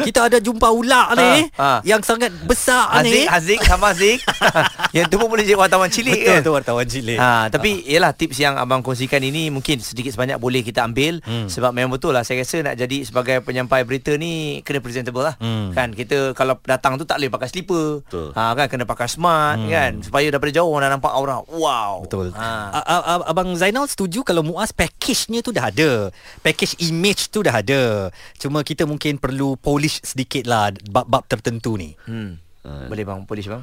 Kita 0.01 0.31
ada 0.31 0.39
jumpa 0.41 0.69
ulak 0.73 1.17
ni 1.19 1.49
ah. 1.61 1.81
yang 1.85 2.01
sangat 2.01 2.33
besar 2.45 2.89
ni. 3.05 3.29
Azik, 3.29 3.59
Azik 3.59 3.61
sama 3.67 3.93
Azik. 3.93 4.19
yang 4.97 5.07
tu 5.09 5.17
pun 5.21 5.29
boleh 5.29 5.45
jadi 5.45 5.59
wartawan 5.59 5.89
cilik 5.89 6.21
Betul 6.21 6.33
kan. 6.33 6.41
tu 6.45 6.53
wartawan 6.53 6.87
cilik. 6.87 7.19
Ha, 7.19 7.49
tapi 7.49 7.85
ialah 7.89 8.13
tips 8.13 8.37
yang 8.41 8.55
abang 8.61 8.85
kongsikan 8.85 9.21
ini 9.25 9.49
mungkin 9.49 9.81
sedikit 9.81 10.13
sebanyak 10.13 10.37
boleh 10.37 10.61
kita 10.61 10.85
ambil 10.85 11.19
hmm. 11.25 11.49
sebab 11.49 11.73
memang 11.73 11.97
betul 11.97 12.13
lah 12.13 12.23
saya 12.23 12.45
rasa 12.45 12.61
nak 12.63 12.77
jadi 12.77 13.05
sebagai 13.05 13.41
penyampai 13.43 13.83
berita 13.83 14.15
ni 14.15 14.63
kena 14.63 14.79
presentable 14.79 15.27
lah. 15.27 15.35
Hmm. 15.41 15.73
Kan 15.75 15.93
kita 15.97 16.33
kalau 16.33 16.57
datang 16.63 16.97
tu 16.97 17.05
tak 17.05 17.19
boleh 17.19 17.33
pakai 17.33 17.49
slipper. 17.51 18.05
Betul. 18.07 18.29
Ha 18.37 18.53
kan 18.55 18.67
kena 18.71 18.85
pakai 18.87 19.09
smart 19.09 19.59
hmm. 19.59 19.71
kan 19.71 19.93
supaya 20.05 20.27
daripada 20.31 20.53
jauh 20.55 20.71
orang 20.71 20.83
dah 20.87 20.91
nampak 20.99 21.13
aura. 21.13 21.43
Wow. 21.51 22.07
Betul. 22.07 22.35
Ha. 22.35 22.75
A- 22.75 22.87
a- 22.87 23.27
Abang 23.31 23.55
Zainal 23.55 23.87
setuju 23.87 24.23
kalau 24.23 24.43
Muaz 24.43 24.75
package-nya 24.75 25.43
tu 25.43 25.51
dah 25.55 25.71
ada. 25.71 26.11
Package 26.43 26.79
image 26.83 27.31
tu 27.31 27.43
dah 27.43 27.59
ada. 27.63 28.11
Cuma 28.39 28.63
kita 28.63 28.87
mungkin 28.87 29.19
perlu 29.19 29.55
polish 29.59 29.82
sedikit 29.89 30.45
lah 30.45 30.71
bab-bab 30.85 31.25
tertentu 31.25 31.75
ni. 31.75 31.97
Hmm. 32.03 32.39
Ah. 32.63 32.87
Boleh 32.87 33.03
bang, 33.03 33.25
polis 33.25 33.47
bang. 33.47 33.63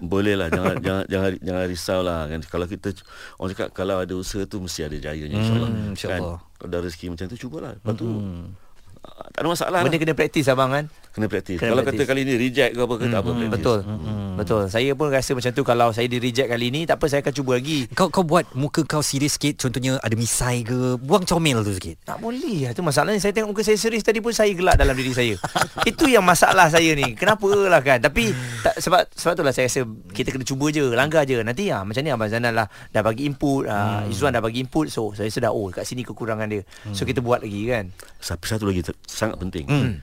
Boleh 0.00 0.34
lah 0.34 0.48
jangan 0.48 0.74
jangan 0.82 1.04
jangan 1.06 1.30
jangan 1.38 1.64
risau 1.64 2.00
lah 2.00 2.26
kan 2.26 2.40
kalau 2.42 2.66
kita 2.66 2.90
orang 3.36 3.50
cakap 3.52 3.68
kalau 3.70 3.96
ada 3.96 4.10
usaha 4.12 4.42
tu 4.42 4.58
mesti 4.58 4.82
ada 4.82 4.96
jayanya 4.96 5.38
insyaallah 5.38 5.70
Hmm, 5.70 5.92
insyaAllah. 5.92 6.38
kan 6.38 6.56
kalau 6.56 6.68
ada 6.68 6.78
rezeki 6.82 7.06
macam 7.08 7.26
tu 7.26 7.38
cubalah 7.38 7.72
lepas 7.72 7.94
tu 7.94 8.08
ah, 8.08 8.42
tak 9.34 9.40
ada 9.44 9.48
masalah 9.48 9.80
Benda 9.82 9.96
lah. 9.96 10.02
kena 10.02 10.14
praktis 10.14 10.46
abang 10.48 10.70
kan. 10.70 10.86
kena 11.14 11.26
praktis 11.26 11.58
kena 11.58 11.74
kalau 11.74 11.82
praktis. 11.82 12.06
kata 12.06 12.10
kali 12.14 12.20
ni 12.22 12.34
reject 12.38 12.72
ke 12.78 12.80
apa 12.84 12.94
ke 12.94 13.04
tak 13.10 13.20
apa 13.20 13.30
praktis 13.34 13.54
Betul. 13.58 13.78
Hmm. 13.82 14.34
Betul. 14.38 14.62
Saya 14.70 14.90
pun 14.94 15.06
rasa 15.10 15.30
macam 15.34 15.50
tu 15.50 15.62
kalau 15.66 15.88
saya 15.90 16.06
di 16.06 16.22
reject 16.22 16.46
kali 16.46 16.70
ni 16.70 16.86
tak 16.86 17.02
apa 17.02 17.10
saya 17.10 17.20
akan 17.26 17.34
cuba 17.34 17.58
lagi. 17.58 17.90
Kau 17.90 18.06
kau 18.06 18.22
buat 18.22 18.46
muka 18.54 18.86
kau 18.86 19.02
serius 19.02 19.34
sikit 19.34 19.58
contohnya 19.58 19.98
ada 19.98 20.14
misai 20.14 20.62
ke 20.62 20.94
buang 21.02 21.26
comel 21.26 21.66
tu 21.66 21.74
sikit. 21.74 21.98
Tak 22.06 22.22
boleh 22.22 22.68
lah 22.68 22.72
Tu 22.72 22.82
masalahnya 22.84 23.20
Saya 23.20 23.32
tengok 23.34 23.50
muka 23.52 23.62
saya 23.64 23.78
serius 23.80 24.04
Tadi 24.04 24.18
pun 24.22 24.32
saya 24.32 24.52
gelak 24.52 24.80
dalam 24.80 24.94
diri 24.94 25.12
saya 25.12 25.34
Itu 25.90 26.06
yang 26.08 26.24
masalah 26.24 26.72
saya 26.72 26.92
ni 26.94 27.12
Kenapa 27.18 27.48
lah 27.52 27.80
kan 27.84 28.00
Tapi 28.00 28.32
tak, 28.64 28.80
sebab 28.80 29.08
sebab 29.12 29.32
tu 29.36 29.42
lah 29.44 29.52
saya 29.52 29.66
rasa 29.68 29.84
Kita 30.12 30.32
kena 30.32 30.44
cuba 30.44 30.72
je 30.72 30.84
Langgar 30.92 31.28
je 31.28 31.40
Nanti 31.40 31.68
ah 31.68 31.82
macam 31.84 32.00
ni 32.00 32.10
Abang 32.12 32.30
Zainal 32.32 32.54
lah 32.56 32.66
Dah 32.92 33.02
bagi 33.04 33.28
input 33.28 33.68
hmm. 33.68 34.08
uh, 34.08 34.10
Izzuan 34.12 34.32
dah 34.32 34.40
bagi 34.40 34.64
input 34.64 34.88
So 34.88 35.12
saya 35.12 35.28
sedar 35.28 35.52
Oh 35.52 35.68
kat 35.68 35.84
sini 35.84 36.04
kekurangan 36.04 36.48
dia 36.48 36.62
So 36.96 37.04
kita 37.04 37.20
buat 37.20 37.44
lagi 37.44 37.68
kan 37.68 37.92
Tapi 38.24 38.44
satu 38.48 38.64
lagi 38.68 38.80
sangat 39.02 39.36
penting 39.36 39.64
Hmm. 39.64 40.00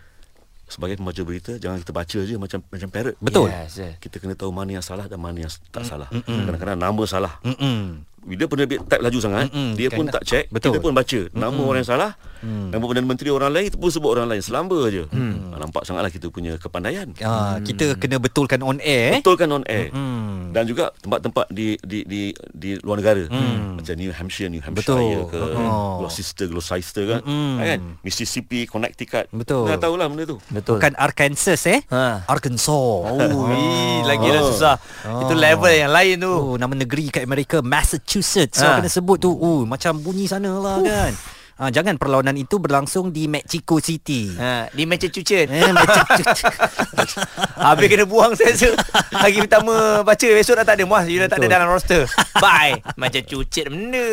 sebagai 0.65 0.97
pembaca 0.97 1.21
berita 1.21 1.51
jangan 1.55 1.77
kita 1.77 1.91
baca 1.91 2.19
je 2.19 2.35
macam 2.35 2.59
macam 2.63 2.89
parrot 2.89 3.15
Betul. 3.19 3.47
yes, 3.47 3.77
yes. 3.77 3.93
kita 3.97 4.17
kena 4.17 4.33
tahu 4.33 4.49
mana 4.49 4.73
yang 4.73 4.81
salah 4.81 5.05
dan 5.05 5.17
mana 5.17 5.37
yang 5.39 5.51
tak 5.69 5.85
salah 5.85 6.09
kadang-kadang 6.09 6.75
nama 6.75 7.03
salah 7.05 7.37
Mm-mm. 7.41 8.01
Bila 8.25 8.43
penerbit 8.45 8.81
type 8.83 8.99
laju 8.99 9.19
sangat 9.19 9.47
Mm-mm, 9.47 9.73
Dia 9.73 9.87
pun 9.87 10.03
kan- 10.03 10.13
tak 10.13 10.23
check 10.23 10.45
betul. 10.49 10.73
Kita 10.73 10.79
pun 10.79 10.91
baca 10.91 11.19
Nama 11.29 11.59
orang 11.59 11.79
yang 11.79 11.91
salah 11.91 12.11
Nama 12.41 12.77
Perdana 12.79 13.05
Menteri 13.05 13.29
orang 13.29 13.49
lain 13.49 13.65
Itu 13.65 13.77
pun 13.77 13.87
sebut 13.87 14.09
orang 14.11 14.27
lain 14.27 14.37
Selamba 14.39 14.77
je 14.87 15.03
ha, 15.03 15.17
Nampak 15.55 15.81
sangatlah 15.81 16.09
kita 16.09 16.27
punya 16.27 16.57
kepandaian 16.57 17.09
Ah, 17.19 17.57
kita 17.59 17.93
kena 17.95 18.17
betulkan 18.17 18.59
on 18.59 18.77
air. 18.79 19.13
eh. 19.13 19.19
Betulkan 19.19 19.49
on 19.51 19.63
air 19.63 19.89
Hmm. 19.89 20.49
Dan 20.51 20.65
juga 20.65 20.89
tempat-tempat 20.95 21.49
di 21.49 21.77
di 21.79 22.01
di 22.01 22.21
di 22.47 22.77
luar 22.79 22.97
negara 22.97 23.25
Macam 23.71 23.93
New 23.93 24.09
Hampshire 24.09 24.47
New 24.47 24.59
Hampshire 24.59 24.93
Betul. 25.21 25.29
ke 25.29 25.39
Oh. 25.55 26.01
Gloucester 26.01 26.45
Gloucester 26.45 27.03
kan 27.07 27.21
Mm-mm. 27.21 27.57
kan 27.59 27.79
Mississippi 28.01 28.65
Connecticut 28.65 29.29
Betul. 29.29 29.65
Dah 29.65 29.77
tahulah 29.79 30.05
benda 30.05 30.25
tu 30.25 30.37
Betul 30.47 30.77
Bukan 30.77 30.93
Arkansas 30.95 31.61
eh. 31.67 31.81
Ha. 31.87 32.25
Arkansas. 32.25 32.63
Oh, 33.15 33.49
ih, 33.51 34.01
lagi 34.03 34.25
dah 34.27 34.39
Oh. 34.39 34.47
susah. 34.47 34.75
Itu 35.19 35.33
level 35.33 35.69
yang 35.69 35.89
lain 35.89 36.15
tu. 36.17 36.29
Oh, 36.29 36.55
nama 36.55 36.71
negeri 36.71 37.09
kat 37.09 37.21
Amerika 37.21 37.59
Massachusetts. 37.59 38.14
So 38.51 38.63
Ha. 38.63 38.79
kena 38.79 38.87
sebut 38.87 39.17
tu. 39.17 39.31
Oh, 39.31 39.63
macam 39.63 39.97
bunyi 39.97 40.25
sana 40.25 40.55
lah 40.55 40.79
kan. 40.79 41.11
Ha, 41.55 41.71
jangan 41.71 41.95
perlawanan 41.95 42.35
itu 42.35 42.59
berlangsung 42.59 43.09
di 43.09 43.25
Mexico 43.25 43.79
City. 43.79 44.27
Ha, 44.35 44.67
di 44.69 44.83
Massachusetts. 44.83 45.47
Eh, 45.47 45.71
Massachusetts. 45.71 46.43
Habis 47.65 47.87
kena 47.87 48.03
buang 48.03 48.35
saya 48.35 48.51
rasa 48.51 48.69
Hari 49.09 49.39
pertama 49.41 49.73
baca 50.01 50.27
Besok 50.27 50.59
dah 50.59 50.65
tak 50.65 50.75
ada 50.75 50.83
Muaz 50.83 51.07
You 51.07 51.23
dah 51.23 51.27
tak 51.27 51.39
ada 51.39 51.47
dalam 51.49 51.67
roster 51.67 52.03
Bye 52.35 52.83
Macam 52.93 53.23
cucit 53.23 53.65
benda 53.65 54.05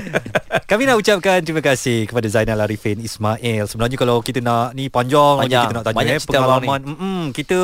Kami 0.70 0.86
nak 0.86 0.96
ucapkan 0.96 1.42
terima 1.42 1.58
kasih 1.60 2.06
kepada 2.06 2.26
Zainal 2.26 2.60
Arifin 2.60 2.98
Ismail. 2.98 3.66
Sebenarnya 3.66 3.98
kalau 3.98 4.22
kita 4.22 4.38
nak 4.38 4.70
ni 4.72 4.86
panjang, 4.86 5.42
lagi 5.42 5.50
Panjang. 5.50 5.64
kita 5.64 5.74
nak 5.74 5.84
tanya 5.84 5.98
Banyak 5.98 6.14
eh, 6.14 6.22
pengalaman. 6.24 6.80
Mm-mm, 6.86 7.20
kita 7.32 7.58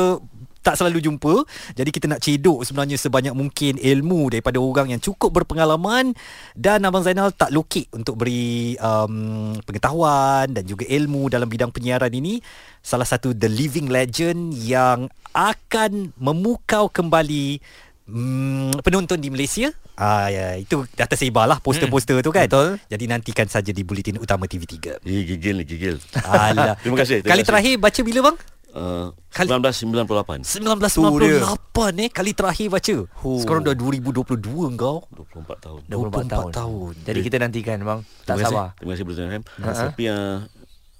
tak 0.67 0.75
selalu 0.75 0.99
jumpa. 0.99 1.47
Jadi 1.71 1.89
kita 1.95 2.11
nak 2.11 2.19
cedok 2.19 2.67
sebenarnya 2.67 2.99
sebanyak 2.99 3.31
mungkin 3.31 3.79
ilmu 3.79 4.35
daripada 4.35 4.59
orang 4.59 4.91
yang 4.91 4.99
cukup 4.99 5.31
berpengalaman 5.31 6.11
dan 6.51 6.83
Abang 6.83 7.07
Zainal 7.07 7.31
tak 7.31 7.55
lokek 7.55 7.87
untuk 7.95 8.19
beri 8.19 8.75
um, 8.83 9.55
pengetahuan 9.63 10.51
dan 10.51 10.67
juga 10.67 10.83
ilmu 10.83 11.31
dalam 11.31 11.47
bidang 11.47 11.71
penyiaran 11.71 12.11
ini. 12.11 12.43
Salah 12.83 13.07
satu 13.07 13.31
the 13.31 13.47
living 13.47 13.87
legend 13.87 14.51
yang 14.53 15.07
akan 15.31 16.11
memukau 16.19 16.91
kembali 16.91 17.63
Hmm, 18.07 18.71
penonton 18.87 19.19
di 19.19 19.27
Malaysia 19.27 19.67
ah, 19.99 20.31
ya, 20.31 20.55
Itu 20.55 20.87
dah 20.95 21.11
tersebar 21.11 21.43
lah 21.43 21.59
Poster-poster 21.59 22.23
tu 22.23 22.31
kan 22.31 22.47
Betul. 22.47 22.79
Jadi 22.87 23.03
nantikan 23.03 23.51
saja 23.51 23.75
di 23.75 23.83
Buletin 23.83 24.15
Utama 24.15 24.47
TV3 24.47 25.03
Eh, 25.03 25.27
gigil 25.27 25.59
ni 25.59 25.67
gigil 25.67 25.99
Alah 26.23 26.79
Terima 26.87 26.95
kasih 26.95 27.19
terima 27.19 27.35
Kali 27.35 27.43
kasih. 27.43 27.49
terakhir 27.51 27.73
baca 27.75 27.99
bila 28.07 28.19
bang? 28.31 28.37
Uh, 28.73 29.13
Kali- 29.29 29.49
1998. 29.49 30.43
1998 30.43 32.03
eh 32.03 32.09
kali 32.09 32.31
terakhir 32.33 32.67
baca. 32.67 32.95
Huh. 33.21 33.39
Sekarang 33.39 33.61
dah 33.61 33.73
2022 33.73 34.33
engkau. 34.67 35.05
24 35.13 35.63
tahun. 35.63 35.81
24 35.87 36.25
tahun. 36.27 36.51
tahun. 36.51 36.93
Jadi 37.05 37.19
kita 37.21 37.37
nantikan 37.37 37.77
bang. 37.79 37.99
Tak 38.23 38.35
Terima 38.35 38.41
kasih. 38.41 38.55
sabar. 38.55 38.67
Terima 38.75 38.91
kasih 38.91 39.03
Bulletin 39.05 39.25
FM. 39.29 39.43
Ha-ha. 39.61 39.83
Tapi 39.87 40.03
uh, 40.07 40.35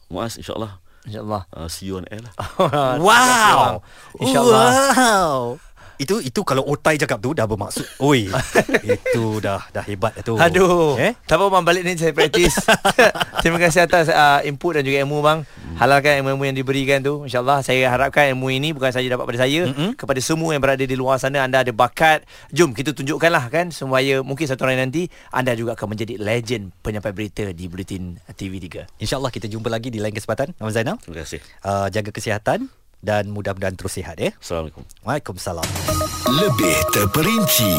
Muaz 0.08 0.34
insyaAllah 0.36 0.80
InsyaAllah. 1.04 1.44
uh, 1.50 1.68
see 1.68 1.88
you 1.88 1.96
on 1.96 2.06
air 2.08 2.20
lah. 2.20 2.36
Wow. 3.00 3.80
InsyaAllah. 4.20 4.72
Wow. 4.92 5.40
Itu 5.98 6.22
itu 6.22 6.46
kalau 6.46 6.62
Otai 6.62 6.96
cakap 7.02 7.18
tu 7.18 7.34
dah 7.34 7.50
bermaksud. 7.50 7.86
Oi. 7.98 8.30
itu 8.96 9.42
dah 9.42 9.66
dah 9.74 9.84
hebat 9.86 10.14
dah 10.22 10.24
tu. 10.24 10.38
Aduh. 10.38 10.94
Eh? 11.02 11.18
Tak 11.26 11.42
apa 11.42 11.50
bang 11.50 11.66
balik 11.66 11.84
ni 11.90 11.98
saya 11.98 12.14
praktis. 12.14 12.54
Terima 13.44 13.58
kasih 13.58 13.90
atas 13.90 14.14
uh, 14.14 14.46
input 14.46 14.78
dan 14.78 14.86
juga 14.86 15.02
ilmu 15.02 15.26
bang. 15.26 15.42
Halalkan 15.82 16.22
ilmu 16.22 16.46
yang 16.46 16.54
diberikan 16.54 17.02
tu. 17.02 17.26
InsyaAllah 17.26 17.66
saya 17.66 17.90
harapkan 17.90 18.30
ilmu 18.38 18.54
ini 18.54 18.78
bukan 18.78 18.94
saja 18.94 19.10
dapat 19.10 19.26
pada 19.26 19.40
saya. 19.50 19.74
Mm-mm. 19.74 19.98
Kepada 19.98 20.22
semua 20.22 20.54
yang 20.54 20.62
berada 20.62 20.86
di 20.86 20.94
luar 20.94 21.18
sana 21.18 21.42
anda 21.42 21.66
ada 21.66 21.74
bakat. 21.74 22.22
Jom 22.54 22.78
kita 22.78 22.94
tunjukkanlah 22.94 23.50
kan. 23.50 23.74
Supaya 23.74 24.22
mungkin 24.22 24.46
satu 24.46 24.70
hari 24.70 24.78
nanti 24.78 25.10
anda 25.34 25.58
juga 25.58 25.74
akan 25.74 25.98
menjadi 25.98 26.22
legend 26.22 26.78
penyampai 26.86 27.10
berita 27.10 27.50
di 27.50 27.66
Bulletin 27.66 28.22
TV3. 28.38 29.02
InsyaAllah 29.02 29.34
kita 29.34 29.50
jumpa 29.50 29.74
lagi 29.74 29.90
di 29.90 29.98
lain 29.98 30.14
kesempatan. 30.14 30.54
Nama 30.62 30.70
Zainal. 30.70 31.02
Terima 31.02 31.26
kasih. 31.26 31.42
Uh, 31.66 31.90
jaga 31.90 32.14
kesihatan 32.14 32.70
dan 33.08 33.32
mudah-mudahan 33.32 33.80
terus 33.80 33.96
sihat 33.96 34.20
ya. 34.20 34.36
Assalamualaikum. 34.36 34.84
Waalaikumsalam. 35.08 35.64
Lebih 36.28 36.76
terperinci 36.92 37.74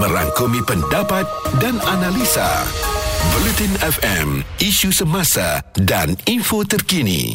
merangkumi 0.00 0.64
pendapat 0.64 1.28
dan 1.60 1.76
analisa. 1.84 2.64
Bulletin 3.36 3.72
FM, 3.80 4.28
isu 4.60 4.88
semasa 4.92 5.60
dan 5.84 6.16
info 6.28 6.64
terkini. 6.64 7.32